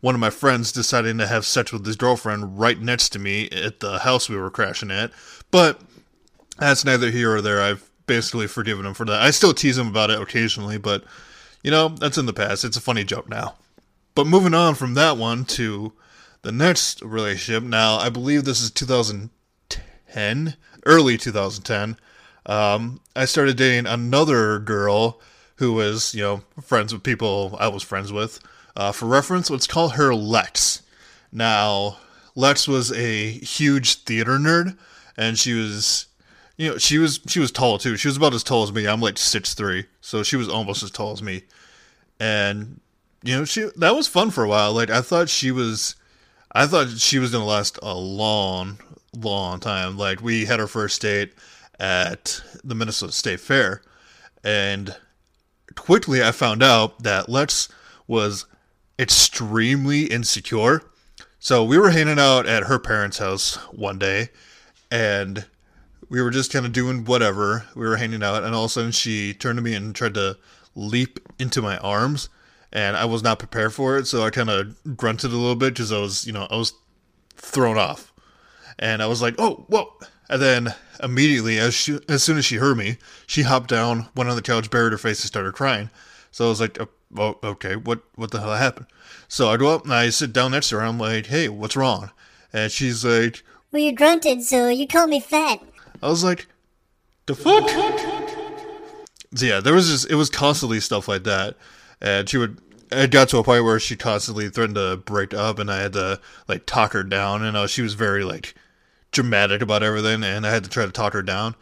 one 0.00 0.16
of 0.16 0.20
my 0.20 0.30
friends 0.30 0.72
deciding 0.72 1.18
to 1.18 1.26
have 1.26 1.44
sex 1.44 1.72
with 1.72 1.86
his 1.86 1.94
girlfriend 1.94 2.58
right 2.58 2.80
next 2.80 3.10
to 3.10 3.18
me 3.18 3.48
at 3.50 3.78
the 3.80 4.00
house 4.00 4.28
we 4.28 4.36
were 4.36 4.50
crashing 4.50 4.90
at. 4.90 5.12
But 5.50 5.80
that's 6.58 6.84
neither 6.84 7.10
here 7.10 7.34
or 7.34 7.40
there. 7.40 7.62
I've 7.62 7.89
basically 8.10 8.48
forgiven 8.48 8.84
him 8.84 8.92
for 8.92 9.04
that. 9.04 9.22
I 9.22 9.30
still 9.30 9.54
tease 9.54 9.78
him 9.78 9.86
about 9.86 10.10
it 10.10 10.20
occasionally, 10.20 10.78
but, 10.78 11.04
you 11.62 11.70
know, 11.70 11.90
that's 11.90 12.18
in 12.18 12.26
the 12.26 12.32
past. 12.32 12.64
It's 12.64 12.76
a 12.76 12.80
funny 12.80 13.04
joke 13.04 13.28
now. 13.28 13.54
But 14.16 14.26
moving 14.26 14.52
on 14.52 14.74
from 14.74 14.94
that 14.94 15.16
one 15.16 15.44
to 15.44 15.92
the 16.42 16.50
next 16.50 17.02
relationship. 17.02 17.62
Now, 17.62 17.98
I 17.98 18.08
believe 18.08 18.44
this 18.44 18.60
is 18.60 18.72
2010, 18.72 20.56
early 20.86 21.16
2010. 21.18 21.96
Um, 22.46 23.00
I 23.14 23.26
started 23.26 23.56
dating 23.56 23.86
another 23.86 24.58
girl 24.58 25.20
who 25.56 25.72
was, 25.72 26.12
you 26.12 26.22
know, 26.22 26.42
friends 26.60 26.92
with 26.92 27.04
people 27.04 27.56
I 27.60 27.68
was 27.68 27.84
friends 27.84 28.12
with. 28.12 28.40
Uh, 28.74 28.90
for 28.90 29.06
reference, 29.06 29.50
let's 29.50 29.68
call 29.68 29.90
her 29.90 30.12
Lex. 30.12 30.82
Now, 31.30 31.98
Lex 32.34 32.66
was 32.66 32.90
a 32.90 33.30
huge 33.30 34.02
theater 34.02 34.36
nerd, 34.36 34.76
and 35.16 35.38
she 35.38 35.52
was, 35.52 36.06
you 36.60 36.68
know, 36.68 36.76
she 36.76 36.98
was 36.98 37.20
she 37.26 37.40
was 37.40 37.50
tall 37.50 37.78
too. 37.78 37.96
She 37.96 38.06
was 38.06 38.18
about 38.18 38.34
as 38.34 38.44
tall 38.44 38.62
as 38.62 38.70
me. 38.70 38.86
I'm 38.86 39.00
like 39.00 39.16
six 39.16 39.54
three, 39.54 39.86
so 40.02 40.22
she 40.22 40.36
was 40.36 40.46
almost 40.46 40.82
as 40.82 40.90
tall 40.90 41.12
as 41.12 41.22
me. 41.22 41.44
And 42.20 42.82
you 43.24 43.34
know, 43.34 43.46
she 43.46 43.70
that 43.76 43.96
was 43.96 44.06
fun 44.06 44.30
for 44.30 44.44
a 44.44 44.48
while. 44.48 44.74
Like 44.74 44.90
I 44.90 45.00
thought 45.00 45.30
she 45.30 45.50
was, 45.50 45.96
I 46.52 46.66
thought 46.66 46.90
she 46.90 47.18
was 47.18 47.32
gonna 47.32 47.46
last 47.46 47.78
a 47.82 47.94
long, 47.94 48.78
long 49.16 49.58
time. 49.58 49.96
Like 49.96 50.20
we 50.20 50.44
had 50.44 50.60
our 50.60 50.66
first 50.66 51.00
date 51.00 51.32
at 51.78 52.42
the 52.62 52.74
Minnesota 52.74 53.12
State 53.12 53.40
Fair, 53.40 53.80
and 54.44 54.94
quickly 55.76 56.22
I 56.22 56.30
found 56.30 56.62
out 56.62 57.04
that 57.04 57.30
Lex 57.30 57.70
was 58.06 58.44
extremely 58.98 60.04
insecure. 60.04 60.82
So 61.38 61.64
we 61.64 61.78
were 61.78 61.88
hanging 61.88 62.18
out 62.18 62.44
at 62.44 62.64
her 62.64 62.78
parents' 62.78 63.16
house 63.16 63.56
one 63.72 63.98
day, 63.98 64.28
and 64.90 65.46
we 66.10 66.20
were 66.20 66.30
just 66.30 66.52
kind 66.52 66.66
of 66.66 66.72
doing 66.72 67.04
whatever. 67.04 67.64
We 67.74 67.86
were 67.86 67.96
hanging 67.96 68.22
out, 68.22 68.42
and 68.44 68.54
all 68.54 68.64
of 68.64 68.70
a 68.70 68.72
sudden 68.72 68.92
she 68.92 69.32
turned 69.32 69.56
to 69.56 69.62
me 69.62 69.74
and 69.74 69.94
tried 69.94 70.14
to 70.14 70.36
leap 70.74 71.20
into 71.38 71.62
my 71.62 71.78
arms, 71.78 72.28
and 72.72 72.96
I 72.96 73.06
was 73.06 73.22
not 73.22 73.38
prepared 73.38 73.72
for 73.72 73.96
it. 73.96 74.06
So 74.06 74.22
I 74.22 74.30
kind 74.30 74.50
of 74.50 74.96
grunted 74.96 75.32
a 75.32 75.36
little 75.36 75.56
bit 75.56 75.74
because 75.74 75.92
I 75.92 75.98
was, 75.98 76.26
you 76.26 76.32
know, 76.32 76.46
I 76.50 76.56
was 76.56 76.74
thrown 77.36 77.78
off, 77.78 78.12
and 78.78 79.02
I 79.02 79.06
was 79.06 79.22
like, 79.22 79.36
"Oh, 79.38 79.64
whoa!" 79.68 79.94
And 80.28 80.42
then 80.42 80.74
immediately, 81.02 81.58
as 81.58 81.74
she, 81.74 81.98
as 82.08 82.22
soon 82.22 82.38
as 82.38 82.44
she 82.44 82.56
heard 82.56 82.76
me, 82.76 82.98
she 83.26 83.42
hopped 83.42 83.70
down, 83.70 84.08
went 84.14 84.28
on 84.28 84.36
the 84.36 84.42
couch, 84.42 84.70
buried 84.70 84.92
her 84.92 84.98
face, 84.98 85.20
and 85.22 85.28
started 85.28 85.54
crying. 85.54 85.90
So 86.30 86.46
I 86.46 86.48
was 86.48 86.60
like, 86.60 86.80
oh, 86.80 86.88
oh 87.16 87.38
okay, 87.42 87.76
what 87.76 88.02
what 88.14 88.30
the 88.30 88.40
hell 88.40 88.54
happened? 88.54 88.86
So 89.28 89.48
I 89.48 89.56
go 89.56 89.74
up 89.74 89.84
and 89.84 89.94
I 89.94 90.10
sit 90.10 90.32
down 90.32 90.52
next 90.52 90.68
to 90.70 90.76
her. 90.76 90.82
I'm 90.82 90.98
like, 90.98 91.26
hey, 91.26 91.48
what's 91.48 91.76
wrong? 91.76 92.10
And 92.52 92.70
she's 92.70 93.04
like, 93.04 93.42
well, 93.72 93.82
you 93.82 93.92
grunted, 93.92 94.42
so 94.42 94.68
you 94.68 94.86
called 94.86 95.10
me 95.10 95.20
fat. 95.20 95.60
I 96.02 96.08
was 96.08 96.24
like, 96.24 96.46
the 97.26 97.34
fuck? 97.34 97.68
So 99.34 99.46
yeah, 99.46 99.60
there 99.60 99.74
was 99.74 99.88
just 99.88 100.10
it 100.10 100.16
was 100.16 100.30
constantly 100.30 100.80
stuff 100.80 101.08
like 101.08 101.24
that, 101.24 101.56
and 102.00 102.28
she 102.28 102.36
would. 102.36 102.60
It 102.92 103.12
got 103.12 103.28
to 103.28 103.38
a 103.38 103.44
point 103.44 103.64
where 103.64 103.78
she 103.78 103.94
constantly 103.94 104.48
threatened 104.48 104.74
to 104.74 104.96
break 104.96 105.32
up, 105.32 105.60
and 105.60 105.70
I 105.70 105.80
had 105.80 105.92
to 105.92 106.20
like 106.48 106.66
talk 106.66 106.92
her 106.92 107.04
down. 107.04 107.44
And 107.44 107.56
uh, 107.56 107.68
she 107.68 107.82
was 107.82 107.94
very 107.94 108.24
like 108.24 108.54
dramatic 109.12 109.62
about 109.62 109.82
everything, 109.82 110.24
and 110.24 110.46
I 110.46 110.50
had 110.50 110.64
to 110.64 110.70
try 110.70 110.86
to 110.86 110.92
talk 110.92 111.12
her 111.12 111.22
down. 111.22 111.54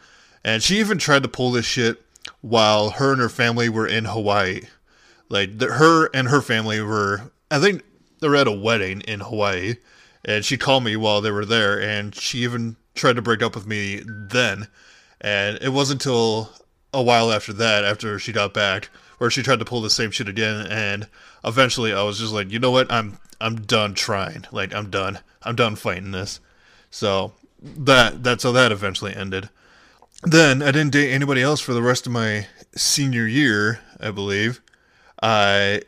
And 0.43 0.63
she 0.63 0.79
even 0.79 0.97
tried 0.97 1.23
to 1.23 1.29
pull 1.29 1.51
this 1.51 1.65
shit 1.65 2.01
while 2.41 2.91
her 2.91 3.11
and 3.11 3.21
her 3.21 3.29
family 3.29 3.69
were 3.69 3.87
in 3.87 4.05
Hawaii. 4.05 4.61
Like 5.27 5.59
the, 5.59 5.67
her 5.73 6.09
and 6.13 6.29
her 6.29 6.41
family 6.41 6.81
were, 6.81 7.31
I 7.51 7.59
think 7.59 7.83
they 8.19 8.27
were 8.27 8.35
at 8.35 8.47
a 8.47 8.51
wedding 8.51 9.01
in 9.01 9.19
Hawaii, 9.19 9.75
and 10.25 10.43
she 10.43 10.57
called 10.57 10.83
me 10.83 10.95
while 10.95 11.21
they 11.21 11.31
were 11.31 11.45
there, 11.45 11.79
and 11.79 12.15
she 12.15 12.39
even 12.39 12.77
tried 12.95 13.15
to 13.15 13.21
break 13.21 13.41
up 13.41 13.55
with 13.55 13.67
me 13.67 14.01
then. 14.05 14.67
And 15.21 15.57
it 15.61 15.69
wasn't 15.69 16.01
until 16.01 16.51
a 16.93 17.01
while 17.01 17.31
after 17.31 17.53
that, 17.53 17.83
after 17.83 18.17
she 18.19 18.31
got 18.31 18.53
back, 18.53 18.89
where 19.17 19.29
she 19.29 19.43
tried 19.43 19.59
to 19.59 19.65
pull 19.65 19.81
the 19.81 19.89
same 19.89 20.11
shit 20.11 20.29
again. 20.29 20.65
And 20.67 21.07
eventually, 21.43 21.93
I 21.93 22.03
was 22.03 22.19
just 22.19 22.33
like, 22.33 22.51
you 22.51 22.59
know 22.59 22.71
what? 22.71 22.91
I'm 22.91 23.19
I'm 23.41 23.61
done 23.61 23.93
trying. 23.93 24.45
Like 24.51 24.73
I'm 24.73 24.89
done. 24.89 25.19
I'm 25.43 25.55
done 25.55 25.75
fighting 25.75 26.11
this. 26.11 26.39
So 26.89 27.33
that 27.61 28.23
that's 28.23 28.43
how 28.43 28.51
that 28.53 28.71
eventually 28.71 29.15
ended. 29.15 29.49
Then 30.23 30.61
I 30.61 30.71
didn't 30.71 30.91
date 30.91 31.13
anybody 31.13 31.41
else 31.41 31.61
for 31.61 31.73
the 31.73 31.81
rest 31.81 32.05
of 32.05 32.11
my 32.11 32.47
senior 32.75 33.27
year, 33.27 33.79
I 33.99 34.11
believe. 34.11 34.61
I 35.21 35.81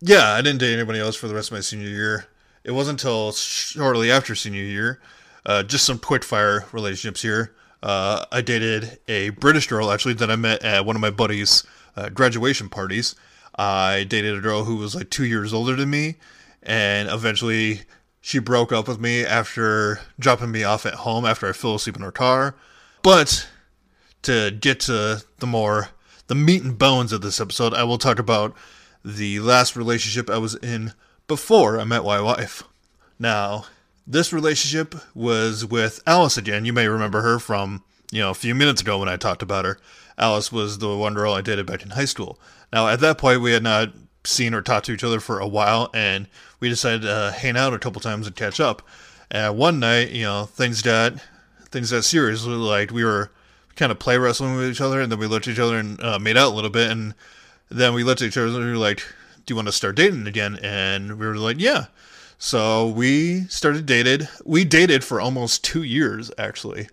yeah, 0.00 0.32
I 0.32 0.42
didn't 0.42 0.58
date 0.58 0.74
anybody 0.74 1.00
else 1.00 1.16
for 1.16 1.28
the 1.28 1.34
rest 1.34 1.50
of 1.50 1.54
my 1.54 1.60
senior 1.60 1.88
year. 1.88 2.26
It 2.64 2.72
wasn't 2.72 3.00
until 3.00 3.32
shortly 3.32 4.10
after 4.10 4.34
senior 4.34 4.62
year, 4.62 5.00
uh, 5.46 5.62
just 5.62 5.86
some 5.86 5.98
quick 5.98 6.24
fire 6.24 6.66
relationships 6.72 7.22
here. 7.22 7.54
Uh, 7.82 8.24
I 8.32 8.40
dated 8.42 8.98
a 9.06 9.30
British 9.30 9.68
girl 9.68 9.90
actually 9.90 10.14
that 10.14 10.30
I 10.30 10.36
met 10.36 10.62
at 10.62 10.84
one 10.84 10.96
of 10.96 11.00
my 11.00 11.10
buddies' 11.10 11.64
uh, 11.96 12.08
graduation 12.08 12.68
parties. 12.68 13.14
I 13.54 14.04
dated 14.04 14.36
a 14.36 14.40
girl 14.40 14.64
who 14.64 14.76
was 14.76 14.94
like 14.94 15.08
two 15.08 15.24
years 15.24 15.54
older 15.54 15.76
than 15.76 15.88
me, 15.88 16.16
and 16.62 17.08
eventually 17.08 17.82
she 18.20 18.40
broke 18.40 18.72
up 18.72 18.88
with 18.88 19.00
me 19.00 19.24
after 19.24 20.00
dropping 20.18 20.50
me 20.50 20.64
off 20.64 20.84
at 20.84 20.94
home 20.94 21.24
after 21.24 21.48
I 21.48 21.52
fell 21.52 21.76
asleep 21.76 21.96
in 21.96 22.02
her 22.02 22.12
car. 22.12 22.56
But 23.02 23.48
to 24.22 24.50
get 24.50 24.80
to 24.80 25.22
the 25.38 25.46
more 25.46 25.90
the 26.26 26.34
meat 26.34 26.64
and 26.64 26.76
bones 26.76 27.12
of 27.12 27.20
this 27.20 27.40
episode, 27.40 27.72
I 27.72 27.84
will 27.84 27.98
talk 27.98 28.18
about 28.18 28.54
the 29.04 29.38
last 29.38 29.76
relationship 29.76 30.28
I 30.28 30.38
was 30.38 30.56
in 30.56 30.92
before 31.28 31.78
I 31.78 31.84
met 31.84 32.04
my 32.04 32.20
wife. 32.20 32.64
Now, 33.18 33.66
this 34.06 34.32
relationship 34.32 34.94
was 35.14 35.64
with 35.64 36.00
Alice 36.06 36.36
again. 36.36 36.64
You 36.64 36.72
may 36.72 36.88
remember 36.88 37.22
her 37.22 37.38
from, 37.38 37.82
you 38.10 38.20
know, 38.20 38.30
a 38.30 38.34
few 38.34 38.54
minutes 38.54 38.80
ago 38.80 38.98
when 38.98 39.08
I 39.08 39.16
talked 39.16 39.42
about 39.42 39.64
her. 39.64 39.78
Alice 40.16 40.52
was 40.52 40.78
the 40.78 40.96
one 40.96 41.14
girl 41.14 41.32
I 41.32 41.40
dated 41.40 41.66
back 41.66 41.82
in 41.82 41.90
high 41.90 42.04
school. 42.04 42.38
Now, 42.72 42.88
at 42.88 43.00
that 43.00 43.18
point, 43.18 43.42
we 43.42 43.52
had 43.52 43.62
not 43.62 43.92
seen 44.24 44.54
or 44.54 44.62
talked 44.62 44.86
to 44.86 44.92
each 44.92 45.04
other 45.04 45.20
for 45.20 45.40
a 45.40 45.46
while, 45.46 45.90
and 45.92 46.28
we 46.60 46.68
decided 46.68 47.02
to 47.02 47.34
hang 47.36 47.56
out 47.56 47.74
a 47.74 47.78
couple 47.78 48.00
times 48.00 48.26
and 48.26 48.36
catch 48.36 48.60
up. 48.60 48.82
And 49.30 49.56
one 49.56 49.80
night, 49.80 50.10
you 50.10 50.22
know, 50.22 50.46
things 50.46 50.82
got 50.82 51.14
things 51.70 51.90
got 51.90 52.04
serious. 52.04 52.44
Like 52.44 52.92
we 52.92 53.04
were 53.04 53.30
kind 53.74 53.92
of 53.92 53.98
play 53.98 54.16
wrestling 54.18 54.56
with 54.56 54.70
each 54.70 54.80
other, 54.80 55.00
and 55.00 55.10
then 55.10 55.18
we 55.18 55.26
looked 55.26 55.48
at 55.48 55.54
each 55.54 55.58
other 55.58 55.78
and 55.78 56.00
uh, 56.00 56.18
made 56.18 56.36
out 56.36 56.52
a 56.52 56.54
little 56.54 56.70
bit, 56.70 56.90
and 56.90 57.14
then 57.68 57.92
we 57.92 58.04
looked 58.04 58.22
at 58.22 58.28
each 58.28 58.36
other 58.36 58.46
and 58.46 58.64
we 58.64 58.70
were 58.70 58.76
like, 58.76 59.00
"Do 59.44 59.52
you 59.52 59.56
want 59.56 59.68
to 59.68 59.72
start 59.72 59.96
dating 59.96 60.26
again?" 60.26 60.58
And 60.62 61.18
we 61.18 61.26
were 61.26 61.36
like, 61.36 61.58
"Yeah." 61.58 61.86
So 62.38 62.86
we 62.86 63.44
started 63.44 63.86
dated. 63.86 64.28
We 64.44 64.64
dated 64.64 65.04
for 65.04 65.20
almost 65.20 65.64
two 65.64 65.82
years 65.82 66.30
actually, 66.38 66.88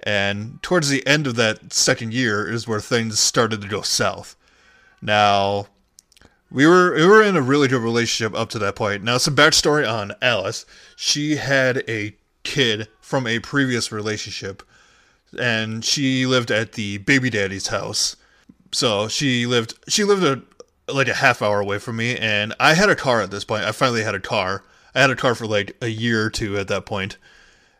and 0.00 0.62
towards 0.62 0.88
the 0.88 1.06
end 1.06 1.26
of 1.26 1.36
that 1.36 1.72
second 1.72 2.12
year 2.12 2.46
is 2.46 2.68
where 2.68 2.80
things 2.80 3.18
started 3.18 3.62
to 3.62 3.68
go 3.68 3.82
south. 3.82 4.36
Now, 5.00 5.66
we 6.50 6.66
were 6.66 6.94
we 6.94 7.06
were 7.06 7.22
in 7.22 7.36
a 7.36 7.42
really 7.42 7.68
good 7.68 7.82
relationship 7.82 8.38
up 8.38 8.50
to 8.50 8.58
that 8.60 8.76
point. 8.76 9.02
Now, 9.02 9.18
some 9.18 9.34
backstory 9.36 9.90
on 9.90 10.12
Alice. 10.20 10.66
She 10.96 11.36
had 11.36 11.82
a 11.88 12.14
kid 12.42 12.88
from 13.00 13.26
a 13.26 13.38
previous 13.38 13.92
relationship 13.92 14.62
and 15.38 15.84
she 15.84 16.26
lived 16.26 16.50
at 16.50 16.72
the 16.72 16.98
baby 16.98 17.30
daddy's 17.30 17.68
house. 17.68 18.16
So 18.72 19.08
she 19.08 19.46
lived 19.46 19.74
she 19.88 20.04
lived 20.04 20.24
a 20.24 20.42
like 20.92 21.08
a 21.08 21.14
half 21.14 21.42
hour 21.42 21.60
away 21.60 21.78
from 21.78 21.96
me, 21.96 22.16
and 22.16 22.54
I 22.58 22.74
had 22.74 22.90
a 22.90 22.96
car 22.96 23.20
at 23.20 23.30
this 23.30 23.44
point. 23.44 23.64
I 23.64 23.72
finally 23.72 24.02
had 24.02 24.14
a 24.14 24.20
car. 24.20 24.64
I 24.94 25.00
had 25.00 25.10
a 25.10 25.16
car 25.16 25.34
for 25.34 25.46
like 25.46 25.76
a 25.80 25.88
year 25.88 26.24
or 26.24 26.30
two 26.30 26.58
at 26.58 26.68
that 26.68 26.86
point, 26.86 27.16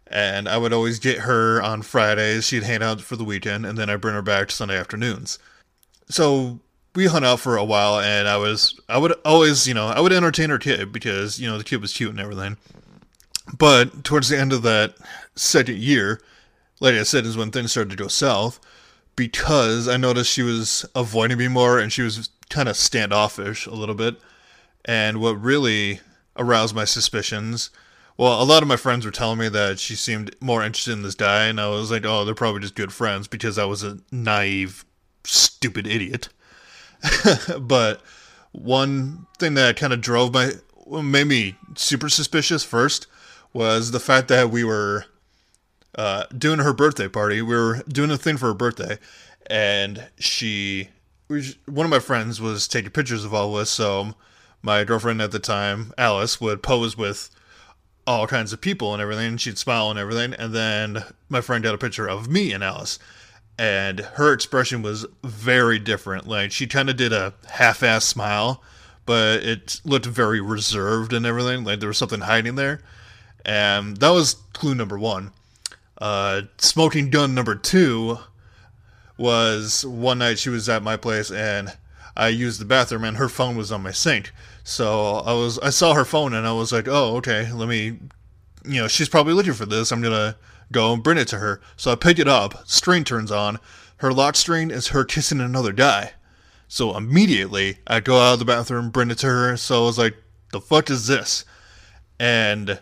and 0.06 0.48
I 0.48 0.58
would 0.58 0.72
always 0.72 0.98
get 0.98 1.20
her 1.20 1.62
on 1.62 1.82
Fridays. 1.82 2.46
She'd 2.46 2.62
hang 2.62 2.82
out 2.82 3.00
for 3.00 3.16
the 3.16 3.24
weekend, 3.24 3.66
and 3.66 3.76
then 3.76 3.90
I'd 3.90 4.00
bring 4.00 4.14
her 4.14 4.22
back 4.22 4.50
Sunday 4.50 4.78
afternoons. 4.78 5.38
So 6.08 6.60
we 6.94 7.06
hung 7.06 7.24
out 7.24 7.40
for 7.40 7.56
a 7.56 7.64
while, 7.64 8.00
and 8.00 8.28
I 8.28 8.36
was 8.36 8.78
I 8.88 8.98
would 8.98 9.12
always 9.24 9.66
you 9.66 9.74
know 9.74 9.88
I 9.88 10.00
would 10.00 10.12
entertain 10.12 10.50
her 10.50 10.58
kid 10.58 10.92
because 10.92 11.38
you 11.38 11.48
know 11.48 11.58
the 11.58 11.64
kid 11.64 11.80
was 11.80 11.92
cute 11.92 12.10
and 12.10 12.20
everything. 12.20 12.56
But 13.56 14.04
towards 14.04 14.28
the 14.28 14.38
end 14.38 14.52
of 14.52 14.62
that 14.62 14.94
second 15.34 15.78
year, 15.78 16.20
like 16.80 16.94
I 16.94 17.02
said, 17.02 17.26
is 17.26 17.36
when 17.36 17.50
things 17.50 17.72
started 17.72 17.90
to 17.90 17.96
go 17.96 18.08
south 18.08 18.60
because 19.16 19.88
I 19.88 19.96
noticed 19.96 20.30
she 20.30 20.42
was 20.42 20.86
avoiding 20.94 21.38
me 21.38 21.48
more 21.48 21.78
and 21.78 21.92
she 21.92 22.02
was 22.02 22.30
kind 22.50 22.68
of 22.68 22.76
standoffish 22.76 23.66
a 23.66 23.74
little 23.74 23.94
bit. 23.94 24.16
And 24.84 25.20
what 25.20 25.40
really 25.40 26.00
aroused 26.36 26.74
my 26.74 26.84
suspicions, 26.84 27.70
well, 28.16 28.42
a 28.42 28.44
lot 28.44 28.62
of 28.62 28.68
my 28.68 28.76
friends 28.76 29.04
were 29.04 29.10
telling 29.10 29.38
me 29.38 29.48
that 29.48 29.78
she 29.78 29.96
seemed 29.96 30.36
more 30.40 30.62
interested 30.62 30.92
in 30.92 31.02
this 31.02 31.14
guy, 31.14 31.46
and 31.46 31.60
I 31.60 31.68
was 31.68 31.90
like, 31.90 32.04
oh, 32.04 32.24
they're 32.24 32.34
probably 32.34 32.60
just 32.60 32.74
good 32.74 32.92
friends 32.92 33.26
because 33.26 33.58
I 33.58 33.64
was 33.64 33.82
a 33.82 33.98
naive, 34.10 34.84
stupid 35.24 35.86
idiot. 35.86 36.28
but 37.60 38.02
one 38.52 39.26
thing 39.38 39.54
that 39.54 39.76
kind 39.76 39.92
of 39.92 40.00
drove 40.00 40.34
my, 40.34 40.52
made 40.86 41.26
me 41.26 41.56
super 41.74 42.08
suspicious 42.08 42.62
first 42.62 43.06
was 43.52 43.90
the 43.90 44.00
fact 44.00 44.28
that 44.28 44.50
we 44.50 44.62
were 44.62 45.06
uh, 45.96 46.24
doing 46.36 46.58
her 46.58 46.72
birthday 46.72 47.08
party. 47.08 47.40
We 47.42 47.56
were 47.56 47.82
doing 47.88 48.10
a 48.10 48.18
thing 48.18 48.36
for 48.36 48.46
her 48.46 48.54
birthday, 48.54 48.98
and 49.46 50.08
she, 50.18 50.90
one 51.28 51.86
of 51.86 51.90
my 51.90 51.98
friends 51.98 52.40
was 52.40 52.68
taking 52.68 52.90
pictures 52.90 53.24
of 53.24 53.32
all 53.32 53.56
of 53.56 53.62
us. 53.62 53.70
So 53.70 54.14
my 54.62 54.84
girlfriend 54.84 55.20
at 55.20 55.32
the 55.32 55.38
time, 55.38 55.92
Alice, 55.98 56.40
would 56.40 56.62
pose 56.62 56.96
with 56.96 57.30
all 58.06 58.26
kinds 58.26 58.52
of 58.52 58.60
people 58.60 58.92
and 58.92 59.02
everything. 59.02 59.28
And 59.28 59.40
she'd 59.40 59.58
smile 59.58 59.90
and 59.90 59.98
everything. 59.98 60.34
And 60.34 60.54
then 60.54 61.04
my 61.28 61.40
friend 61.40 61.62
got 61.62 61.74
a 61.74 61.78
picture 61.78 62.08
of 62.08 62.28
me 62.28 62.52
and 62.52 62.62
Alice. 62.64 62.98
And 63.58 64.00
her 64.00 64.32
expression 64.32 64.82
was 64.82 65.06
very 65.22 65.78
different. 65.78 66.26
Like 66.26 66.52
she 66.52 66.66
kind 66.66 66.88
of 66.88 66.96
did 66.96 67.12
a 67.12 67.34
half-ass 67.50 68.04
smile, 68.04 68.62
but 69.04 69.42
it 69.42 69.80
looked 69.84 70.06
very 70.06 70.40
reserved 70.40 71.12
and 71.12 71.26
everything. 71.26 71.64
Like 71.64 71.80
there 71.80 71.88
was 71.88 71.98
something 71.98 72.20
hiding 72.20 72.54
there. 72.54 72.80
And 73.44 73.96
that 73.98 74.10
was 74.10 74.34
clue 74.52 74.74
number 74.74 74.98
one. 74.98 75.32
Uh, 75.98 76.42
smoking 76.58 77.10
gun 77.10 77.34
number 77.34 77.54
two 77.54 78.18
was 79.16 79.84
one 79.84 80.18
night 80.18 80.38
she 80.38 80.48
was 80.48 80.68
at 80.68 80.82
my 80.82 80.96
place 80.96 81.30
and 81.30 81.76
I 82.16 82.28
used 82.28 82.60
the 82.60 82.64
bathroom 82.64 83.04
and 83.04 83.16
her 83.16 83.28
phone 83.28 83.56
was 83.56 83.70
on 83.70 83.82
my 83.82 83.92
sink. 83.92 84.32
So 84.64 85.16
I 85.16 85.32
was 85.32 85.58
I 85.58 85.70
saw 85.70 85.94
her 85.94 86.04
phone 86.04 86.34
and 86.34 86.46
I 86.46 86.52
was 86.52 86.72
like, 86.72 86.88
oh 86.88 87.16
okay, 87.16 87.50
let 87.52 87.68
me, 87.68 87.98
you 88.64 88.80
know, 88.80 88.88
she's 88.88 89.08
probably 89.08 89.32
looking 89.32 89.52
for 89.54 89.66
this. 89.66 89.90
I'm 89.90 90.02
gonna 90.02 90.36
go 90.70 90.92
and 90.92 91.02
bring 91.02 91.18
it 91.18 91.28
to 91.28 91.38
her. 91.38 91.60
So 91.76 91.90
I 91.90 91.94
pick 91.96 92.18
it 92.18 92.28
up. 92.28 92.66
String 92.68 93.04
turns 93.04 93.30
on. 93.30 93.58
Her 93.98 94.12
lock 94.12 94.36
string 94.36 94.70
is 94.70 94.88
her 94.88 95.04
kissing 95.04 95.40
another 95.40 95.72
guy. 95.72 96.12
So 96.68 96.96
immediately 96.96 97.78
I 97.86 98.00
go 98.00 98.18
out 98.18 98.34
of 98.34 98.38
the 98.38 98.44
bathroom, 98.44 98.90
bring 98.90 99.10
it 99.10 99.18
to 99.18 99.26
her. 99.26 99.56
So 99.56 99.82
I 99.82 99.86
was 99.86 99.98
like, 99.98 100.16
the 100.52 100.60
fuck 100.60 100.90
is 100.90 101.06
this? 101.06 101.44
And 102.18 102.80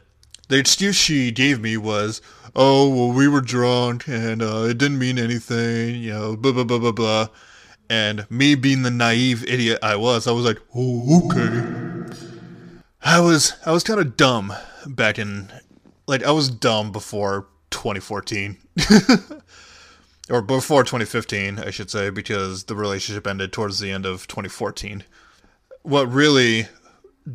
the 0.49 0.59
excuse 0.59 0.97
she 0.97 1.31
gave 1.31 1.61
me 1.61 1.77
was, 1.77 2.21
"Oh, 2.55 2.89
well, 2.89 3.13
we 3.13 3.29
were 3.29 3.41
drunk 3.41 4.07
and 4.07 4.43
uh, 4.43 4.65
it 4.65 4.79
didn't 4.79 4.99
mean 4.99 5.19
anything," 5.19 5.95
you 6.03 6.11
know, 6.11 6.37
blah 6.37 6.53
blah 6.53 6.65
blah 6.65 6.79
blah 6.79 6.93
blah. 6.93 7.29
And 7.90 8.30
me 8.30 8.54
being 8.54 8.82
the 8.82 8.90
naive 8.90 9.44
idiot 9.49 9.80
I 9.82 9.97
was, 9.97 10.28
I 10.28 10.30
was 10.30 10.44
like, 10.44 10.61
"Oh, 10.75 11.26
okay." 11.26 12.14
I 13.02 13.18
was 13.18 13.54
I 13.66 13.73
was 13.73 13.82
kind 13.82 13.99
of 13.99 14.16
dumb 14.16 14.52
back 14.87 15.18
in, 15.18 15.50
like 16.06 16.23
I 16.23 16.30
was 16.30 16.49
dumb 16.49 16.92
before 16.92 17.49
2014. 17.70 18.56
or 20.30 20.40
before 20.40 20.85
2015, 20.85 21.59
I 21.59 21.70
should 21.70 21.90
say, 21.90 22.11
because 22.11 22.64
the 22.64 22.76
relationship 22.76 23.26
ended 23.26 23.52
towards 23.52 23.80
the 23.80 23.90
end 23.90 24.06
of 24.06 24.28
2014. 24.28 25.02
What 25.82 26.11
really 26.12 26.68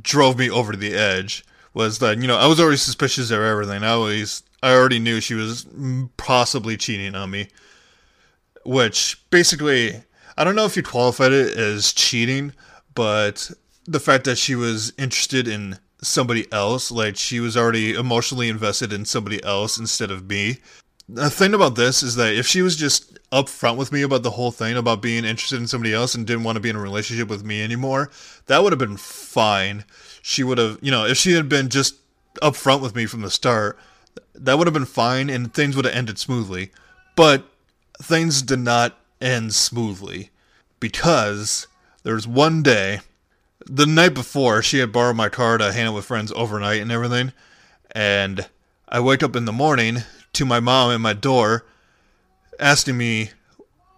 drove 0.02 0.38
me 0.38 0.50
over 0.50 0.74
the 0.74 0.96
edge 0.96 1.44
was 1.74 2.00
that 2.00 2.20
you 2.20 2.28
know 2.28 2.38
I 2.38 2.48
was 2.48 2.62
already 2.62 2.78
suspicious 2.78 3.30
of 3.30 3.42
everything. 3.42 3.84
I 3.84 3.90
always 3.90 4.42
I 4.64 4.74
already 4.74 5.00
knew 5.00 5.20
she 5.20 5.34
was 5.34 5.68
possibly 6.16 6.78
cheating 6.78 7.14
on 7.14 7.30
me, 7.30 7.50
which 8.64 9.22
basically 9.30 10.04
I 10.38 10.44
don't 10.44 10.56
know 10.56 10.66
if 10.66 10.76
you 10.76 10.84
qualified 10.84 11.32
it 11.32 11.58
as 11.58 11.94
cheating, 11.94 12.54
but 12.94 13.52
the 13.86 14.00
fact 14.00 14.26
that 14.26 14.38
she 14.38 14.56
was 14.56 14.92
interested 14.98 15.48
in 15.48 15.78
somebody 16.02 16.52
else, 16.52 16.92
like 16.92 17.16
she 17.16 17.40
was 17.40 17.56
already 17.56 17.94
emotionally 17.94 18.50
invested 18.50 18.92
in 18.92 19.06
somebody 19.06 19.44
else 19.44 19.78
instead 19.78 20.12
of 20.12 20.28
me. 20.30 20.58
The 21.08 21.30
thing 21.30 21.54
about 21.54 21.76
this 21.76 22.02
is 22.02 22.16
that 22.16 22.34
if 22.34 22.48
she 22.48 22.62
was 22.62 22.76
just 22.76 23.20
upfront 23.30 23.78
with 23.78 23.92
me 23.92 24.02
about 24.02 24.24
the 24.24 24.32
whole 24.32 24.52
thing 24.52 24.76
about 24.76 25.02
being 25.02 25.24
interested 25.24 25.60
in 25.60 25.68
somebody 25.68 25.94
else 25.94 26.16
and 26.16 26.26
didn't 26.26 26.44
want 26.44 26.56
to 26.56 26.62
be 26.62 26.70
in 26.70 26.76
a 26.76 26.82
relationship 26.82 27.28
with 27.28 27.44
me 27.44 27.64
anymore, 27.64 28.10
that 28.48 28.64
would 28.64 28.72
have 28.72 28.80
been 28.80 28.98
fine. 28.98 29.86
She 30.22 30.44
would 30.44 30.58
have, 30.58 30.80
you 30.82 30.92
know, 30.92 31.06
if 31.06 31.18
she 31.18 31.34
had 31.34 31.48
been 31.48 31.70
just 31.70 31.96
upfront 32.42 32.82
with 32.82 32.96
me 32.96 33.06
from 33.06 33.22
the 33.22 33.30
start, 33.30 33.78
that 34.34 34.58
would 34.58 34.68
have 34.68 34.74
been 34.74 34.86
fine 34.86 35.30
and 35.30 35.54
things 35.54 35.76
would 35.76 35.86
have 35.86 35.96
ended 35.96 36.18
smoothly. 36.18 36.72
But 37.16 37.46
things 38.02 38.42
did 38.42 38.60
not 38.60 38.98
end 39.22 39.54
smoothly 39.54 40.32
because 40.80 41.68
there's 42.04 42.28
one 42.28 42.62
day, 42.62 43.00
the 43.66 43.86
night 43.86 44.14
before, 44.14 44.62
she 44.62 44.80
had 44.80 44.92
borrowed 44.92 45.16
my 45.16 45.30
car 45.30 45.58
to 45.58 45.72
hang 45.72 45.88
out 45.88 45.96
with 45.96 46.06
friends 46.06 46.32
overnight 46.36 46.82
and 46.82 46.92
everything. 46.92 47.34
And 47.92 48.48
I 48.88 49.00
wake 49.00 49.24
up 49.24 49.36
in 49.36 49.46
the 49.46 49.52
morning 49.52 50.00
to 50.34 50.46
my 50.46 50.60
mom 50.60 50.92
at 50.92 51.00
my 51.00 51.14
door 51.14 51.66
asking 52.60 52.98
me 52.98 53.32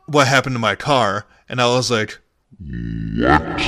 what 0.06 0.28
happened 0.28 0.56
to 0.56 0.60
my 0.60 0.76
car. 0.76 1.26
And 1.50 1.62
I 1.62 1.68
was 1.68 1.92
like, 1.92 2.20
What? 2.60 3.62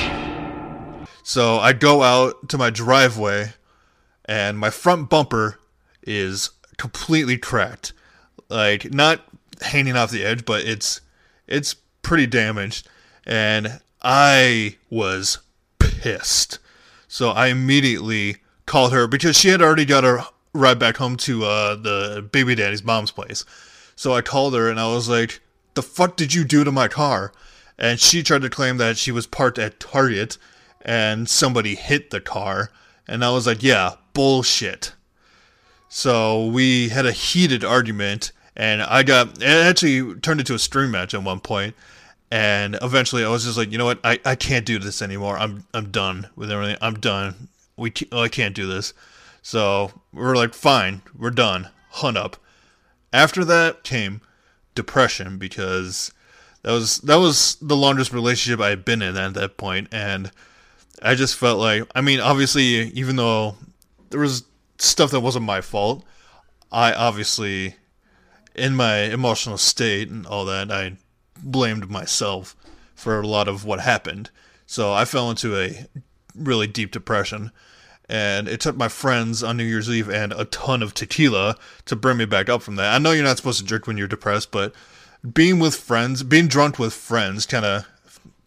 So 1.22 1.58
I 1.58 1.72
go 1.72 2.02
out 2.02 2.48
to 2.48 2.58
my 2.58 2.70
driveway 2.70 3.52
and 4.24 4.58
my 4.58 4.70
front 4.70 5.10
bumper 5.10 5.58
is 6.02 6.50
completely 6.76 7.36
cracked. 7.36 7.92
Like, 8.48 8.92
not 8.92 9.20
hanging 9.60 9.96
off 9.96 10.10
the 10.10 10.24
edge, 10.24 10.44
but 10.44 10.64
it's 10.64 11.00
it's 11.50 11.74
pretty 12.02 12.26
damaged. 12.26 12.88
And 13.26 13.80
I 14.02 14.76
was 14.88 15.38
pissed. 15.78 16.58
So 17.08 17.30
I 17.30 17.48
immediately 17.48 18.36
called 18.66 18.92
her 18.92 19.06
because 19.06 19.36
she 19.36 19.48
had 19.48 19.60
already 19.60 19.84
got 19.84 20.04
a 20.04 20.26
ride 20.54 20.78
back 20.78 20.96
home 20.96 21.16
to 21.16 21.44
uh, 21.44 21.74
the 21.76 22.28
baby 22.30 22.54
daddy's 22.54 22.84
mom's 22.84 23.10
place. 23.10 23.44
So 23.96 24.14
I 24.14 24.22
called 24.22 24.54
her 24.54 24.70
and 24.70 24.80
I 24.80 24.86
was 24.86 25.08
like, 25.08 25.40
"The 25.74 25.82
fuck 25.82 26.16
did 26.16 26.32
you 26.32 26.44
do 26.44 26.64
to 26.64 26.72
my 26.72 26.88
car?" 26.88 27.32
And 27.78 28.00
she 28.00 28.22
tried 28.22 28.42
to 28.42 28.50
claim 28.50 28.76
that 28.78 28.96
she 28.96 29.12
was 29.12 29.26
parked 29.26 29.58
at 29.58 29.80
Target 29.80 30.38
and 30.82 31.28
somebody 31.28 31.74
hit 31.74 32.10
the 32.10 32.20
car. 32.20 32.70
And 33.06 33.24
I 33.24 33.30
was 33.30 33.46
like, 33.46 33.62
"Yeah, 33.62 33.94
bullshit." 34.14 34.92
So 35.88 36.46
we 36.46 36.90
had 36.90 37.04
a 37.04 37.12
heated 37.12 37.64
argument 37.64 38.32
and 38.56 38.82
I 38.82 39.02
got 39.02 39.42
it 39.42 39.44
actually 39.44 40.14
turned 40.20 40.40
into 40.40 40.54
a 40.54 40.58
string 40.58 40.90
match 40.90 41.14
at 41.14 41.22
one 41.22 41.40
point. 41.40 41.74
And 42.32 42.78
eventually, 42.80 43.24
I 43.24 43.28
was 43.28 43.44
just 43.44 43.58
like, 43.58 43.72
you 43.72 43.78
know 43.78 43.86
what? 43.86 43.98
I, 44.04 44.20
I 44.24 44.36
can't 44.36 44.64
do 44.64 44.78
this 44.78 45.02
anymore. 45.02 45.36
I'm 45.36 45.64
I'm 45.74 45.90
done 45.90 46.28
with 46.36 46.50
everything. 46.50 46.76
I'm 46.80 46.94
done. 46.94 47.48
We 47.76 47.92
I 48.12 48.28
can't 48.28 48.54
do 48.54 48.66
this. 48.66 48.94
So 49.42 49.90
we're 50.12 50.36
like, 50.36 50.54
fine, 50.54 51.02
we're 51.18 51.30
done. 51.30 51.68
Hunt 51.90 52.16
up. 52.16 52.36
After 53.12 53.44
that 53.46 53.82
came 53.82 54.20
depression 54.74 55.38
because 55.38 56.12
that 56.62 56.72
was 56.72 56.98
that 56.98 57.16
was 57.16 57.56
the 57.60 57.76
longest 57.76 58.12
relationship 58.12 58.60
I 58.60 58.68
had 58.68 58.84
been 58.84 59.02
in 59.02 59.16
at 59.16 59.34
that 59.34 59.56
point, 59.56 59.88
and 59.90 60.30
I 61.02 61.14
just 61.14 61.36
felt 61.36 61.58
like, 61.58 61.84
I 61.94 62.00
mean, 62.00 62.20
obviously, 62.20 62.90
even 62.90 63.16
though 63.16 63.56
there 64.10 64.20
was 64.20 64.44
stuff 64.78 65.10
that 65.12 65.20
wasn't 65.20 65.46
my 65.46 65.60
fault, 65.60 66.04
I 66.70 66.92
obviously, 66.92 67.76
in 68.60 68.76
my 68.76 68.98
emotional 69.04 69.56
state 69.56 70.10
and 70.10 70.26
all 70.26 70.44
that, 70.44 70.70
I 70.70 70.96
blamed 71.42 71.90
myself 71.90 72.54
for 72.94 73.18
a 73.18 73.26
lot 73.26 73.48
of 73.48 73.64
what 73.64 73.80
happened. 73.80 74.30
So 74.66 74.92
I 74.92 75.06
fell 75.06 75.30
into 75.30 75.58
a 75.58 75.86
really 76.34 76.66
deep 76.66 76.90
depression. 76.90 77.52
And 78.08 78.48
it 78.48 78.60
took 78.60 78.76
my 78.76 78.88
friends 78.88 79.42
on 79.42 79.56
New 79.56 79.64
Year's 79.64 79.88
Eve 79.88 80.10
and 80.10 80.32
a 80.32 80.44
ton 80.44 80.82
of 80.82 80.92
tequila 80.92 81.56
to 81.86 81.96
bring 81.96 82.18
me 82.18 82.24
back 82.26 82.48
up 82.48 82.60
from 82.60 82.76
that. 82.76 82.92
I 82.92 82.98
know 82.98 83.12
you're 83.12 83.24
not 83.24 83.38
supposed 83.38 83.60
to 83.60 83.64
drink 83.64 83.86
when 83.86 83.96
you're 83.96 84.08
depressed, 84.08 84.50
but 84.50 84.74
being 85.32 85.58
with 85.58 85.74
friends, 85.76 86.22
being 86.22 86.48
drunk 86.48 86.78
with 86.78 86.92
friends 86.92 87.46
kind 87.46 87.64
of 87.64 87.88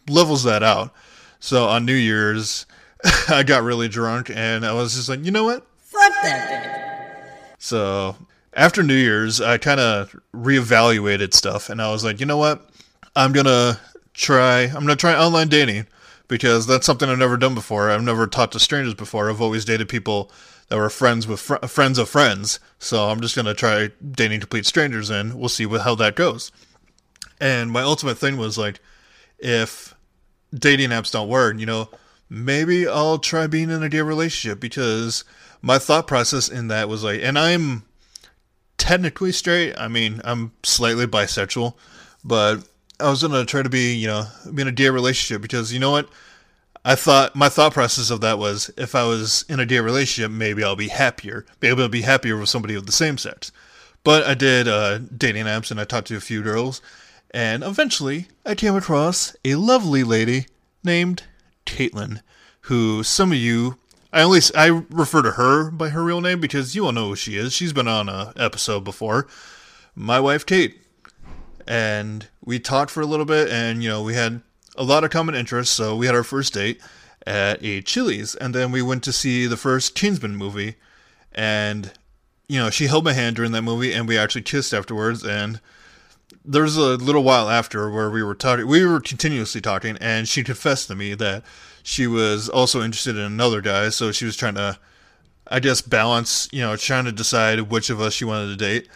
levels 0.07 0.43
that 0.43 0.63
out. 0.63 0.93
So 1.39 1.67
on 1.67 1.85
New 1.85 1.95
Year's, 1.95 2.65
I 3.29 3.43
got 3.43 3.63
really 3.63 3.87
drunk 3.87 4.29
and 4.29 4.65
I 4.65 4.73
was 4.73 4.95
just 4.95 5.09
like, 5.09 5.25
you 5.25 5.31
know 5.31 5.45
what? 5.45 5.65
Fuck 5.77 6.11
that 6.23 7.55
So 7.57 8.15
after 8.55 8.83
New 8.83 8.95
Year's, 8.95 9.41
I 9.41 9.57
kind 9.57 9.79
of 9.79 10.15
reevaluated 10.33 11.33
stuff 11.33 11.69
and 11.69 11.81
I 11.81 11.91
was 11.91 12.03
like, 12.03 12.19
you 12.19 12.25
know 12.25 12.37
what? 12.37 12.69
I'm 13.15 13.31
gonna 13.31 13.79
try. 14.13 14.63
I'm 14.63 14.73
gonna 14.73 14.95
try 14.95 15.15
online 15.15 15.49
dating 15.49 15.87
because 16.27 16.65
that's 16.65 16.85
something 16.85 17.09
I've 17.09 17.17
never 17.17 17.37
done 17.37 17.55
before. 17.55 17.89
I've 17.89 18.03
never 18.03 18.27
talked 18.27 18.53
to 18.53 18.59
strangers 18.59 18.93
before. 18.93 19.29
I've 19.29 19.41
always 19.41 19.65
dated 19.65 19.89
people 19.89 20.31
that 20.69 20.77
were 20.77 20.89
friends 20.89 21.27
with 21.27 21.39
fr- 21.39 21.65
friends 21.67 21.97
of 21.97 22.09
friends. 22.09 22.59
So 22.79 23.09
I'm 23.09 23.21
just 23.21 23.35
gonna 23.35 23.53
try 23.53 23.91
dating 24.11 24.39
complete 24.39 24.65
strangers, 24.65 25.09
and 25.09 25.35
we'll 25.35 25.49
see 25.49 25.65
what, 25.65 25.81
how 25.81 25.95
that 25.95 26.15
goes. 26.15 26.51
And 27.39 27.71
my 27.71 27.81
ultimate 27.81 28.17
thing 28.17 28.37
was 28.37 28.57
like, 28.57 28.79
if 29.37 29.93
dating 30.53 30.89
apps 30.89 31.11
don't 31.11 31.27
work, 31.27 31.59
you 31.59 31.65
know, 31.65 31.89
maybe 32.29 32.87
I'll 32.87 33.19
try 33.19 33.47
being 33.47 33.69
in 33.69 33.83
a 33.83 33.89
gay 33.89 34.01
relationship 34.01 34.59
because 34.59 35.23
my 35.61 35.77
thought 35.77 36.07
process 36.07 36.49
in 36.49 36.69
that 36.69 36.89
was 36.89 37.03
like, 37.03 37.21
and 37.21 37.37
I'm 37.37 37.83
technically 38.77 39.31
straight. 39.31 39.73
I 39.77 39.87
mean, 39.87 40.21
I'm 40.23 40.51
slightly 40.63 41.07
bisexual, 41.07 41.73
but 42.23 42.67
I 42.99 43.09
was 43.09 43.21
gonna 43.21 43.45
try 43.45 43.61
to 43.61 43.69
be, 43.69 43.93
you 43.93 44.07
know, 44.07 44.25
be 44.53 44.61
in 44.61 44.67
a 44.67 44.71
gay 44.71 44.89
relationship 44.89 45.41
because 45.41 45.73
you 45.73 45.79
know 45.79 45.91
what? 45.91 46.09
I 46.85 46.95
thought 46.95 47.35
my 47.35 47.49
thought 47.49 47.73
process 47.73 48.09
of 48.09 48.21
that 48.21 48.37
was 48.37 48.69
if 48.77 48.93
I 48.93 49.05
was 49.05 49.45
in 49.47 49.59
a 49.59 49.65
gay 49.65 49.79
relationship, 49.79 50.31
maybe 50.31 50.63
I'll 50.63 50.75
be 50.75 50.89
happier, 50.89 51.45
Maybe 51.61 51.81
I'll 51.81 51.89
be 51.89 52.01
happier 52.01 52.37
with 52.37 52.49
somebody 52.49 52.75
of 52.75 52.85
the 52.85 52.91
same 52.91 53.17
sex. 53.17 53.51
But 54.03 54.25
I 54.25 54.33
did 54.33 54.67
uh, 54.67 54.99
dating 54.99 55.45
apps 55.45 55.71
and 55.71 55.79
I 55.79 55.85
talked 55.85 56.07
to 56.07 56.17
a 56.17 56.21
few 56.21 56.43
girls, 56.43 56.81
and 57.31 57.63
eventually 57.63 58.27
I 58.45 58.53
came 58.53 58.75
across 58.75 59.33
a 59.45 59.55
lovely 59.55 60.03
lady 60.03 60.47
named 60.83 61.23
Caitlin, 61.65 62.21
who 62.61 63.01
some 63.03 63.31
of 63.31 63.37
you 63.37 63.77
I 64.13 64.21
only 64.21 64.41
I 64.55 64.67
refer 64.91 65.23
to 65.23 65.31
her 65.31 65.71
by 65.71 65.89
her 65.89 66.03
real 66.03 66.21
name 66.21 66.39
because 66.39 66.75
you 66.75 66.85
all 66.85 66.91
know 66.91 67.09
who 67.09 67.15
she 67.15 67.35
is. 67.35 67.51
She's 67.51 67.73
been 67.73 67.87
on 67.87 68.07
a 68.07 68.31
episode 68.37 68.83
before. 68.83 69.27
My 69.95 70.19
wife 70.19 70.45
Kate 70.45 70.79
and 71.67 72.27
we 72.45 72.59
talked 72.59 72.91
for 72.91 73.01
a 73.01 73.05
little 73.05 73.25
bit 73.25 73.49
and 73.49 73.83
you 73.83 73.89
know 73.89 74.03
we 74.03 74.13
had 74.13 74.41
a 74.75 74.83
lot 74.83 75.03
of 75.03 75.09
common 75.09 75.33
interests 75.33 75.73
so 75.73 75.95
we 75.95 76.05
had 76.05 76.15
our 76.15 76.23
first 76.23 76.53
date 76.53 76.81
at 77.25 77.63
a 77.63 77.81
chili's 77.81 78.35
and 78.35 78.53
then 78.53 78.71
we 78.71 78.81
went 78.81 79.03
to 79.03 79.13
see 79.13 79.45
the 79.45 79.55
first 79.55 79.95
kingsman 79.95 80.35
movie 80.35 80.75
and 81.31 81.93
you 82.49 82.59
know 82.59 82.69
she 82.69 82.87
held 82.87 83.05
my 83.05 83.13
hand 83.13 83.35
during 83.35 83.53
that 83.53 83.61
movie 83.61 83.93
and 83.93 84.07
we 84.07 84.17
actually 84.17 84.41
kissed 84.41 84.73
afterwards 84.73 85.23
and 85.23 85.61
there's 86.45 86.77
a 86.77 86.97
little 86.97 87.23
while 87.23 87.49
after 87.49 87.89
where 87.89 88.09
we 88.09 88.23
were 88.23 88.35
talking 88.35 88.67
we 88.67 88.85
were 88.85 88.99
continuously 88.99 89.61
talking 89.61 89.97
and 89.99 90.27
she 90.27 90.43
confessed 90.43 90.87
to 90.87 90.95
me 90.95 91.13
that 91.13 91.43
she 91.83 92.07
was 92.07 92.49
also 92.49 92.81
interested 92.81 93.15
in 93.15 93.23
another 93.23 93.61
guy 93.61 93.89
so 93.89 94.11
she 94.11 94.25
was 94.25 94.35
trying 94.35 94.55
to 94.55 94.77
i 95.47 95.59
guess 95.59 95.81
balance 95.81 96.47
you 96.51 96.61
know 96.61 96.75
trying 96.75 97.05
to 97.05 97.11
decide 97.11 97.59
which 97.61 97.89
of 97.89 97.99
us 98.01 98.13
she 98.13 98.25
wanted 98.25 98.47
to 98.47 98.55
date 98.55 98.87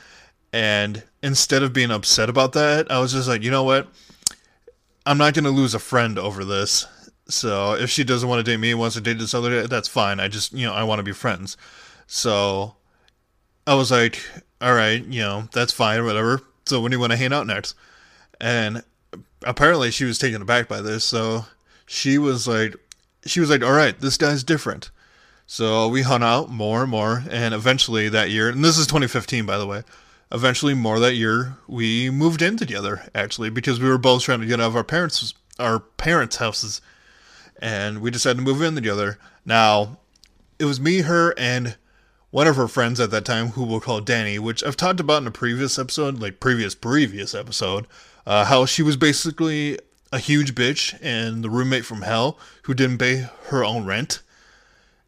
and 0.53 1.03
instead 1.21 1.63
of 1.63 1.73
being 1.73 1.91
upset 1.91 2.29
about 2.29 2.53
that, 2.53 2.89
I 2.91 2.99
was 2.99 3.11
just 3.11 3.27
like, 3.27 3.43
you 3.43 3.51
know 3.51 3.63
what? 3.63 3.87
I'm 5.05 5.17
not 5.17 5.33
going 5.33 5.43
to 5.45 5.51
lose 5.51 5.73
a 5.73 5.79
friend 5.79 6.17
over 6.17 6.43
this. 6.43 6.85
So 7.29 7.73
if 7.73 7.89
she 7.89 8.03
doesn't 8.03 8.27
want 8.27 8.45
to 8.45 8.51
date 8.51 8.57
me, 8.57 8.71
and 8.71 8.79
wants 8.79 8.95
to 8.95 9.01
date 9.01 9.19
this 9.19 9.33
other 9.33 9.61
guy, 9.61 9.67
that's 9.67 9.87
fine. 9.87 10.19
I 10.19 10.27
just, 10.27 10.53
you 10.53 10.65
know, 10.65 10.73
I 10.73 10.83
want 10.83 10.99
to 10.99 11.03
be 11.03 11.11
friends. 11.11 11.57
So 12.07 12.75
I 13.65 13.75
was 13.75 13.91
like, 13.91 14.21
all 14.61 14.73
right, 14.73 15.03
you 15.03 15.21
know, 15.21 15.47
that's 15.51 15.73
fine, 15.73 16.03
whatever. 16.05 16.41
So 16.67 16.81
when 16.81 16.91
do 16.91 16.95
you 16.97 17.01
want 17.01 17.11
to 17.11 17.17
hang 17.17 17.33
out 17.33 17.47
next? 17.47 17.75
And 18.39 18.83
apparently 19.43 19.91
she 19.91 20.05
was 20.05 20.19
taken 20.19 20.41
aback 20.41 20.67
by 20.67 20.81
this. 20.81 21.03
So 21.03 21.45
she 21.85 22.17
was 22.17 22.47
like, 22.47 22.75
she 23.25 23.39
was 23.39 23.49
like, 23.49 23.63
all 23.63 23.73
right, 23.73 23.99
this 23.99 24.17
guy's 24.17 24.43
different. 24.43 24.91
So 25.45 25.87
we 25.87 26.01
hung 26.01 26.23
out 26.23 26.49
more 26.49 26.81
and 26.81 26.91
more. 26.91 27.23
And 27.29 27.53
eventually 27.53 28.09
that 28.09 28.29
year, 28.29 28.49
and 28.49 28.63
this 28.63 28.77
is 28.77 28.87
2015, 28.87 29.45
by 29.45 29.57
the 29.57 29.67
way 29.67 29.83
eventually 30.31 30.73
more 30.73 30.99
that 30.99 31.15
year 31.15 31.55
we 31.67 32.09
moved 32.09 32.41
in 32.41 32.57
together 32.57 33.09
actually 33.15 33.49
because 33.49 33.79
we 33.79 33.87
were 33.87 33.97
both 33.97 34.23
trying 34.23 34.41
to 34.41 34.45
get 34.45 34.59
out 34.59 34.67
of 34.67 34.75
our 34.75 34.83
parents 34.83 35.33
our 35.59 35.79
parents 35.79 36.37
houses 36.37 36.81
and 37.61 37.99
we 37.99 38.11
decided 38.11 38.37
to 38.37 38.43
move 38.43 38.61
in 38.61 38.75
together 38.75 39.17
now 39.45 39.97
it 40.59 40.65
was 40.65 40.79
me 40.79 41.01
her 41.01 41.33
and 41.37 41.77
one 42.31 42.47
of 42.47 42.55
her 42.55 42.67
friends 42.67 42.99
at 42.99 43.11
that 43.11 43.25
time 43.25 43.49
who 43.49 43.63
we'll 43.63 43.79
call 43.79 44.01
danny 44.01 44.37
which 44.39 44.63
i've 44.63 44.77
talked 44.77 44.99
about 44.99 45.21
in 45.21 45.27
a 45.27 45.31
previous 45.31 45.77
episode 45.77 46.19
like 46.19 46.39
previous 46.39 46.75
previous 46.75 47.33
episode 47.33 47.87
uh, 48.25 48.45
how 48.45 48.65
she 48.65 48.81
was 48.83 48.97
basically 48.97 49.77
a 50.11 50.19
huge 50.19 50.55
bitch 50.55 50.97
and 51.01 51.43
the 51.43 51.49
roommate 51.49 51.85
from 51.85 52.01
hell 52.01 52.37
who 52.63 52.73
didn't 52.73 52.97
pay 52.97 53.27
her 53.47 53.63
own 53.63 53.85
rent 53.85 54.21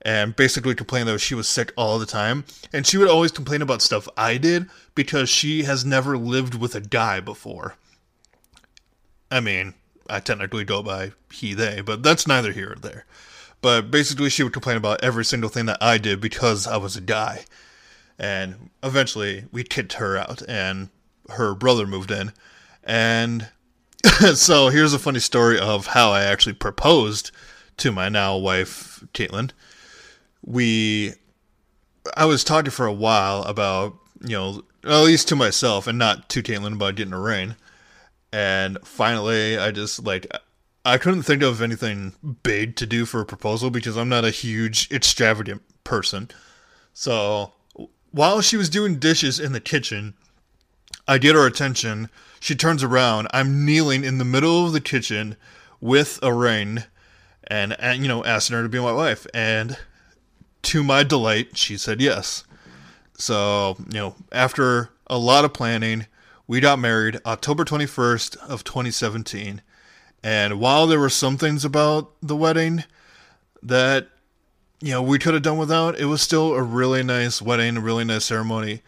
and 0.02 0.36
basically 0.36 0.76
complained 0.76 1.08
that 1.08 1.20
she 1.20 1.36
was 1.36 1.48
sick 1.48 1.74
all 1.76 2.00
the 2.00 2.06
time. 2.06 2.46
And 2.72 2.86
she 2.86 2.98
would 2.98 3.10
always 3.10 3.32
complain 3.32 3.62
about 3.62 3.82
stuff 3.82 4.08
I 4.16 4.38
did 4.38 4.68
because 4.96 5.30
she 5.30 5.64
has 5.64 5.86
never 5.86 6.18
lived 6.18 6.56
with 6.56 6.76
a 6.76 6.82
guy 6.82 7.20
before. 7.20 7.76
I 9.30 9.40
mean, 9.40 9.74
I 10.10 10.20
technically 10.20 10.64
go 10.64 10.82
by 10.82 11.12
he, 11.32 11.54
they, 11.54 11.82
but 11.82 12.02
that's 12.02 12.28
neither 12.28 12.52
here 12.52 12.74
or 12.74 12.76
there. 12.76 13.06
But 13.62 13.92
basically, 13.92 14.30
she 14.30 14.44
would 14.44 14.54
complain 14.54 14.78
about 14.78 15.04
every 15.04 15.26
single 15.26 15.50
thing 15.50 15.66
that 15.66 15.82
I 15.82 15.98
did 15.98 16.22
because 16.22 16.66
I 16.66 16.78
was 16.78 16.96
a 16.96 17.02
guy. 17.02 17.46
And 18.18 18.70
eventually, 18.84 19.46
we 19.52 19.64
kicked 19.64 19.94
her 19.94 20.18
out, 20.18 20.42
and 20.48 20.90
her 21.30 21.54
brother 21.56 21.86
moved 21.86 22.12
in. 22.12 22.34
And 22.84 23.50
so 24.36 24.70
here's 24.70 24.94
a 24.94 25.00
funny 25.00 25.20
story 25.20 25.60
of 25.60 25.88
how 25.88 26.12
I 26.12 26.24
actually 26.24 26.54
proposed 26.54 27.32
to 27.78 27.92
my 27.92 28.10
now 28.10 28.38
wife, 28.38 29.04
Caitlin. 29.14 29.52
We, 30.46 31.14
I 32.16 32.26
was 32.26 32.44
talking 32.44 32.72
for 32.72 32.86
a 32.86 32.94
while 32.94 33.44
about, 33.44 33.98
you 34.22 34.38
know, 34.38 34.64
at 34.84 35.04
least 35.04 35.28
to 35.30 35.36
myself 35.36 35.88
and 35.88 35.98
not 35.98 36.30
to 36.30 36.44
Caitlin 36.44 36.74
about 36.74 36.96
getting 36.96 37.14
a 37.14 37.20
ring. 37.20 37.56
And 38.32 38.78
finally, 38.84 39.58
I 39.58 39.72
just 39.72 40.04
like, 40.04 40.28
I 40.86 40.98
couldn't 40.98 41.24
think 41.24 41.44
of 41.44 41.62
anything 41.62 42.14
big 42.44 42.76
to 42.78 42.86
do 42.86 43.06
for 43.06 43.20
a 43.20 43.26
proposal 43.26 43.70
because 43.70 43.98
I'm 43.98 44.10
not 44.10 44.26
a 44.26 44.32
huge 44.32 44.90
extravagant 44.92 45.62
person. 45.84 46.30
So 46.94 47.54
while 48.12 48.42
she 48.42 48.58
was 48.58 48.70
doing 48.70 48.98
dishes 48.98 49.40
in 49.40 49.52
the 49.52 49.60
kitchen, 49.60 50.14
I 51.08 51.18
get 51.18 51.36
her 51.36 51.46
attention. 51.46 52.10
She 52.40 52.56
turns 52.56 52.84
around. 52.84 53.28
I'm 53.34 53.66
kneeling 53.66 54.04
in 54.04 54.18
the 54.18 54.26
middle 54.26 54.66
of 54.66 54.74
the 54.74 54.82
kitchen 54.82 55.36
with 55.82 56.20
a 56.22 56.34
ring 56.34 56.84
and, 57.48 57.76
and 57.80 58.02
you 58.02 58.08
know, 58.08 58.24
asking 58.24 58.58
her 58.58 58.64
to 58.64 58.70
be 58.70 58.80
my 58.80 58.92
wife. 58.92 59.28
And 59.34 59.78
to 60.64 60.84
my 60.84 61.04
delight, 61.04 61.58
she 61.58 61.78
said 61.78 62.02
yes. 62.02 62.44
So, 63.18 63.76
you 63.88 64.00
know, 64.00 64.16
after 64.32 64.90
a 65.08 65.18
lot 65.18 65.46
of 65.46 65.54
planning, 65.54 66.06
we 66.48 66.60
got 66.60 66.80
married 66.80 67.20
October 67.26 67.66
21st 67.66 68.38
of 68.38 68.64
2017. 68.64 69.62
And 70.24 70.60
while 70.60 70.88
there 70.88 71.00
were 71.00 71.10
some 71.10 71.38
things 71.38 71.64
about 71.64 72.12
the 72.22 72.36
wedding 72.36 72.84
that 73.64 74.10
you 74.82 74.92
know 74.92 75.02
we 75.02 75.20
could 75.20 75.34
have 75.34 75.44
done 75.44 75.58
without, 75.58 76.00
it 76.00 76.06
was 76.06 76.22
still 76.22 76.54
a 76.54 76.62
really 76.62 77.04
nice 77.04 77.42
wedding, 77.42 77.78
a 77.78 77.82
really 77.82 78.04
nice 78.04 78.26
ceremony. 78.26 78.82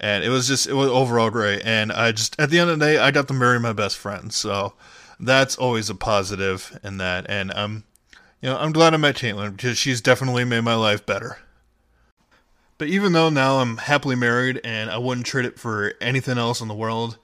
And 0.00 0.22
it 0.22 0.28
was 0.28 0.46
just 0.46 0.66
it 0.66 0.74
was 0.74 0.88
overall 0.88 1.30
great. 1.30 1.62
And 1.64 1.92
I 1.92 2.12
just 2.12 2.38
at 2.38 2.50
the 2.50 2.58
end 2.58 2.70
of 2.70 2.78
the 2.78 2.84
day, 2.84 2.98
I 2.98 3.10
got 3.10 3.28
to 3.28 3.34
marry 3.34 3.58
my 3.58 3.72
best 3.72 3.96
friend. 3.96 4.32
So 4.32 4.74
that's 5.18 5.56
always 5.56 5.90
a 5.90 5.94
positive 5.94 6.78
in 6.84 6.98
that. 6.98 7.26
And 7.28 7.52
I'm 7.52 7.84
you 8.40 8.48
know, 8.48 8.56
I'm 8.56 8.72
glad 8.72 8.94
I 8.94 8.98
met 8.98 9.16
Caitlin 9.16 9.56
because 9.56 9.78
she's 9.78 10.00
definitely 10.00 10.44
made 10.44 10.60
my 10.60 10.74
life 10.74 11.04
better. 11.04 11.38
But 12.78 12.86
even 12.86 13.12
though 13.12 13.28
now 13.28 13.58
I'm 13.58 13.78
happily 13.78 14.14
married 14.14 14.60
and 14.62 14.88
I 14.88 14.98
wouldn't 14.98 15.26
trade 15.26 15.44
it 15.44 15.58
for 15.58 15.94
anything 16.00 16.38
else 16.38 16.60
in 16.60 16.68
the 16.68 16.74
world, 16.74 17.18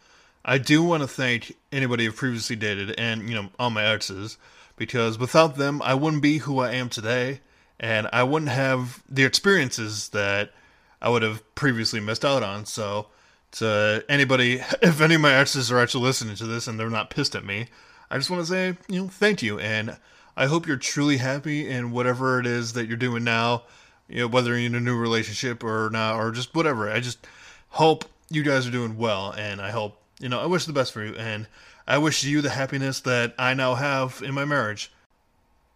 I 0.45 0.59
do 0.59 0.83
want 0.83 1.03
to 1.03 1.09
thank 1.09 1.57
anybody 1.73 2.07
I've 2.07 2.17
previously 2.17 2.57
dated 2.57 2.95
and, 2.99 3.29
you 3.29 3.35
know, 3.35 3.49
all 3.59 3.71
my 3.71 3.85
exes 3.85 4.37
because 4.77 5.19
without 5.19 5.57
them, 5.57 5.81
I 5.83 5.95
wouldn't 5.95 6.23
be 6.23 6.39
who 6.39 6.59
I 6.59 6.73
am 6.73 6.89
today 6.89 7.41
and 7.81 8.09
I 8.13 8.23
wouldn't 8.23 8.51
have 8.51 9.03
the 9.09 9.25
experiences 9.25 10.11
that 10.11 10.53
I 11.01 11.09
would 11.09 11.23
have 11.23 11.55
previously 11.55 12.01
missed 12.01 12.25
out 12.25 12.43
on. 12.43 12.67
So, 12.67 13.07
to 13.53 14.05
anybody, 14.09 14.55
if 14.83 15.01
any 15.01 15.15
of 15.15 15.21
my 15.21 15.35
exes 15.35 15.71
are 15.71 15.79
actually 15.79 16.05
listening 16.05 16.37
to 16.37 16.47
this 16.47 16.67
and 16.67 16.79
they're 16.79 16.91
not 16.91 17.11
pissed 17.11 17.35
at 17.35 17.45
me, 17.45 17.69
I 18.11 18.19
just 18.19 18.31
want 18.31 18.43
to 18.43 18.47
say, 18.47 18.77
you 18.89 19.03
know, 19.03 19.09
thank 19.09 19.43
you. 19.43 19.59
And 19.59 19.97
I 20.37 20.47
hope 20.47 20.67
you're 20.67 20.77
truly 20.77 21.19
happy 21.19 21.69
in 21.69 21.91
whatever 21.91 22.41
it 22.41 22.47
is 22.47 22.73
that 22.73 22.87
you're 22.87 22.97
doing 22.97 23.25
now 23.25 23.63
you 24.09 24.21
know, 24.21 24.27
whether 24.27 24.51
you're 24.51 24.67
in 24.67 24.75
a 24.75 24.81
new 24.81 24.97
relationship 24.97 25.65
or 25.65 25.91
not, 25.93 26.17
or 26.17 26.31
just 26.31 26.55
whatever. 26.55 26.91
I 26.91 27.01
just 27.01 27.27
hope 27.71 28.05
you 28.31 28.43
guys 28.43 28.67
are 28.67 28.71
doing 28.71 28.97
well, 28.97 29.33
and 29.33 29.61
I 29.61 29.71
hope, 29.71 30.01
you 30.25 30.31
know, 30.31 30.41
I 30.41 30.47
wish 30.47 30.65
the 30.65 30.73
best 30.73 30.95
for 30.95 31.05
you, 31.05 31.15
and 31.17 31.47
I 31.87 31.99
wish 31.99 32.25
you 32.25 32.41
the 32.41 32.49
happiness 32.49 32.99
that 33.01 33.35
I 33.39 33.53
now 33.53 33.75
have 33.75 34.23
in 34.25 34.33
my 34.33 34.47
marriage. 34.47 34.91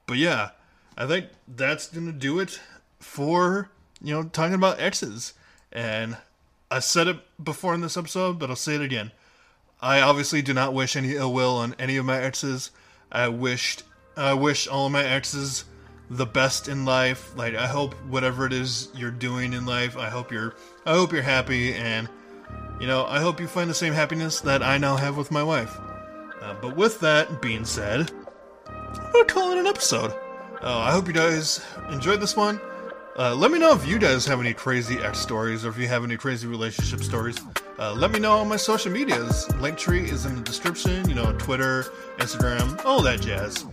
But 0.07 0.17
yeah, 0.17 0.53
I 0.97 1.07
think 1.07 1.27
that's 1.47 1.89
gonna 1.89 2.13
do 2.13 2.39
it 2.39 2.59
for, 2.99 3.69
you 4.01 4.15
know, 4.15 4.23
talking 4.23 4.55
about 4.55 4.81
exes. 4.81 5.35
And 5.71 6.17
I 6.71 6.79
said 6.79 7.09
it 7.09 7.19
before 7.45 7.75
in 7.75 7.83
this 7.83 7.99
episode, 7.99 8.39
but 8.39 8.49
I'll 8.49 8.57
say 8.57 8.77
it 8.77 8.81
again. 8.81 9.13
I 9.83 10.01
obviously 10.01 10.41
do 10.41 10.55
not 10.55 10.73
wish 10.73 10.97
any 10.97 11.15
ill 11.15 11.35
will 11.35 11.57
on 11.57 11.77
any 11.79 11.99
of 11.99 12.07
my 12.07 12.19
exes. 12.19 12.71
I 13.13 13.29
wished 13.29 13.83
I 14.17 14.33
wish 14.33 14.67
all 14.67 14.87
of 14.87 14.93
my 14.93 15.05
exes 15.05 15.67
the 16.09 16.25
best 16.25 16.69
in 16.69 16.87
life. 16.87 17.37
Like 17.37 17.55
I 17.55 17.67
hope 17.67 17.93
whatever 18.07 18.47
it 18.47 18.55
is 18.55 18.89
you're 18.95 19.11
doing 19.11 19.53
in 19.53 19.67
life, 19.67 19.99
I 19.99 20.09
hope 20.09 20.33
you're 20.33 20.55
I 20.87 20.93
hope 20.93 21.13
you're 21.13 21.21
happy 21.21 21.75
and 21.75 22.09
you 22.81 22.87
know, 22.87 23.07
I 23.07 23.21
hope 23.21 23.41
you 23.41 23.47
find 23.47 23.69
the 23.69 23.75
same 23.75 23.93
happiness 23.93 24.41
that 24.43 24.63
I 24.63 24.79
now 24.79 24.97
have 24.97 25.17
with 25.17 25.31
my 25.31 25.43
wife. 25.43 25.79
Uh, 26.41 26.55
but 26.61 26.77
with 26.77 27.01
that 27.01 27.43
being 27.43 27.65
said, 27.65 28.11
I'm 28.69 29.13
gonna 29.13 29.25
call 29.25 29.51
it 29.53 29.59
an 29.59 29.67
episode. 29.67 30.13
Uh, 30.63 30.79
I 30.79 30.93
hope 30.93 31.07
you 31.07 31.13
guys 31.13 31.65
enjoyed 31.91 32.21
this 32.21 32.37
one. 32.37 32.61
Uh, 33.19 33.35
let 33.35 33.51
me 33.51 33.59
know 33.59 33.73
if 33.73 33.87
you 33.87 33.99
guys 33.99 34.25
have 34.27 34.39
any 34.39 34.55
crazy 34.55 34.99
ex 34.99 35.19
stories 35.19 35.65
or 35.65 35.71
if 35.71 35.79
you 35.79 35.89
have 35.89 36.05
any 36.05 36.17
crazy 36.17 36.47
relationship 36.47 37.01
stories. 37.01 37.37
Uh, 37.79 37.93
let 37.93 38.13
me 38.13 38.19
know 38.21 38.39
on 38.39 38.49
my 38.49 38.57
social 38.57 38.93
medias. 38.93 39.47
Linktree 39.59 40.09
is 40.09 40.25
in 40.25 40.37
the 40.37 40.43
description, 40.43 41.09
you 41.09 41.15
know, 41.17 41.33
Twitter, 41.33 41.85
Instagram, 42.19 42.85
all 42.85 43.03
that 43.03 43.21
jazz. 43.21 43.67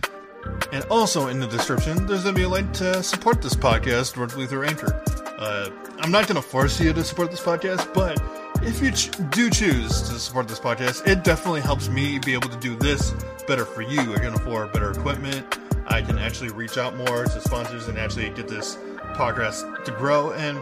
And 0.72 0.84
also 0.86 1.28
in 1.28 1.40
the 1.40 1.46
description, 1.46 2.06
there's 2.06 2.22
going 2.22 2.34
to 2.34 2.38
be 2.40 2.44
a 2.44 2.48
link 2.48 2.72
to 2.74 3.02
support 3.02 3.42
this 3.42 3.54
podcast 3.54 4.14
directly 4.14 4.46
through 4.46 4.64
Anchor. 4.64 5.02
Uh, 5.38 5.70
I'm 5.98 6.10
not 6.10 6.26
going 6.28 6.40
to 6.40 6.48
force 6.48 6.80
you 6.80 6.92
to 6.92 7.04
support 7.04 7.30
this 7.30 7.40
podcast, 7.40 7.92
but 7.94 8.20
if 8.66 8.82
you 8.82 8.90
ch- 8.90 9.10
do 9.30 9.48
choose 9.48 10.02
to 10.02 10.18
support 10.18 10.48
this 10.48 10.58
podcast, 10.58 11.06
it 11.06 11.22
definitely 11.22 11.60
helps 11.60 11.88
me 11.88 12.18
be 12.18 12.32
able 12.34 12.48
to 12.48 12.56
do 12.58 12.74
this 12.76 13.12
better 13.46 13.64
for 13.64 13.82
you. 13.82 14.12
I 14.12 14.18
can 14.18 14.34
afford 14.34 14.72
better 14.72 14.90
equipment. 14.90 15.58
I 15.86 16.02
can 16.02 16.18
actually 16.18 16.50
reach 16.50 16.76
out 16.76 16.96
more 16.96 17.24
to 17.24 17.40
sponsors 17.40 17.86
and 17.86 17.96
actually 17.96 18.28
get 18.30 18.48
this 18.48 18.76
podcast 19.14 19.84
to 19.84 19.92
grow. 19.92 20.32
And 20.32 20.58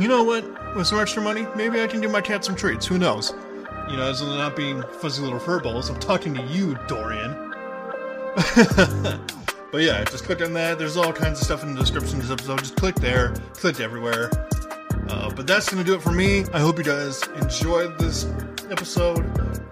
you 0.00 0.08
know 0.08 0.24
what? 0.24 0.44
With 0.74 0.88
some 0.88 0.98
extra 0.98 1.22
money, 1.22 1.46
maybe 1.54 1.80
I 1.80 1.86
can 1.86 2.00
give 2.00 2.10
my 2.10 2.20
cat 2.20 2.44
some 2.44 2.56
treats. 2.56 2.84
Who 2.86 2.98
knows? 2.98 3.32
You 3.88 3.96
know, 3.96 4.10
as 4.10 4.20
I'm 4.20 4.36
not 4.36 4.56
being 4.56 4.82
fuzzy 4.98 5.22
little 5.22 5.38
furballs, 5.38 5.90
I'm 5.90 6.00
talking 6.00 6.34
to 6.34 6.42
you, 6.42 6.76
Dorian. 6.88 7.32
but 9.70 9.82
yeah, 9.82 10.02
just 10.04 10.24
click 10.24 10.42
on 10.42 10.52
that. 10.54 10.78
There's 10.80 10.96
all 10.96 11.12
kinds 11.12 11.38
of 11.38 11.44
stuff 11.44 11.62
in 11.62 11.74
the 11.74 11.80
description 11.80 12.16
of 12.16 12.22
this 12.22 12.32
episode. 12.32 12.58
Just 12.58 12.74
click 12.74 12.96
there, 12.96 13.34
click 13.52 13.78
everywhere. 13.78 14.43
Uh, 15.08 15.30
but 15.34 15.46
that's 15.46 15.68
going 15.68 15.82
to 15.82 15.88
do 15.88 15.94
it 15.96 16.02
for 16.02 16.12
me. 16.12 16.44
I 16.52 16.60
hope 16.60 16.78
you 16.78 16.84
guys 16.84 17.22
enjoyed 17.40 17.98
this 17.98 18.26
episode. 18.70 19.24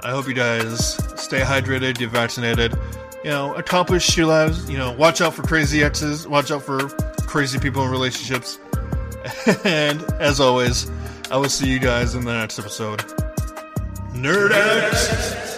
I 0.05 0.11
hope 0.11 0.27
you 0.27 0.35
guys 0.35 0.95
stay 1.21 1.41
hydrated, 1.41 1.99
get 1.99 2.11
vaccinated, 2.11 2.75
you 3.25 3.31
know, 3.31 3.55
accomplish 3.55 4.17
your 4.17 4.27
lives. 4.27 4.69
You 4.69 4.79
know, 4.79 4.93
watch 4.93 5.21
out 5.21 5.35
for 5.35 5.43
crazy 5.43 5.83
exes, 5.83 6.27
watch 6.27 6.51
out 6.51 6.63
for 6.63 6.89
crazy 7.27 7.59
people 7.59 7.85
in 7.85 7.91
relationships. 7.91 8.59
and 9.65 10.03
as 10.15 10.41
always, 10.41 10.91
I 11.31 11.37
will 11.37 11.49
see 11.49 11.69
you 11.69 11.79
guys 11.79 12.15
in 12.15 12.25
the 12.25 12.35
next 12.35 12.59
episode. 12.59 13.01
Nerd 14.13 14.53
out! 14.53 15.52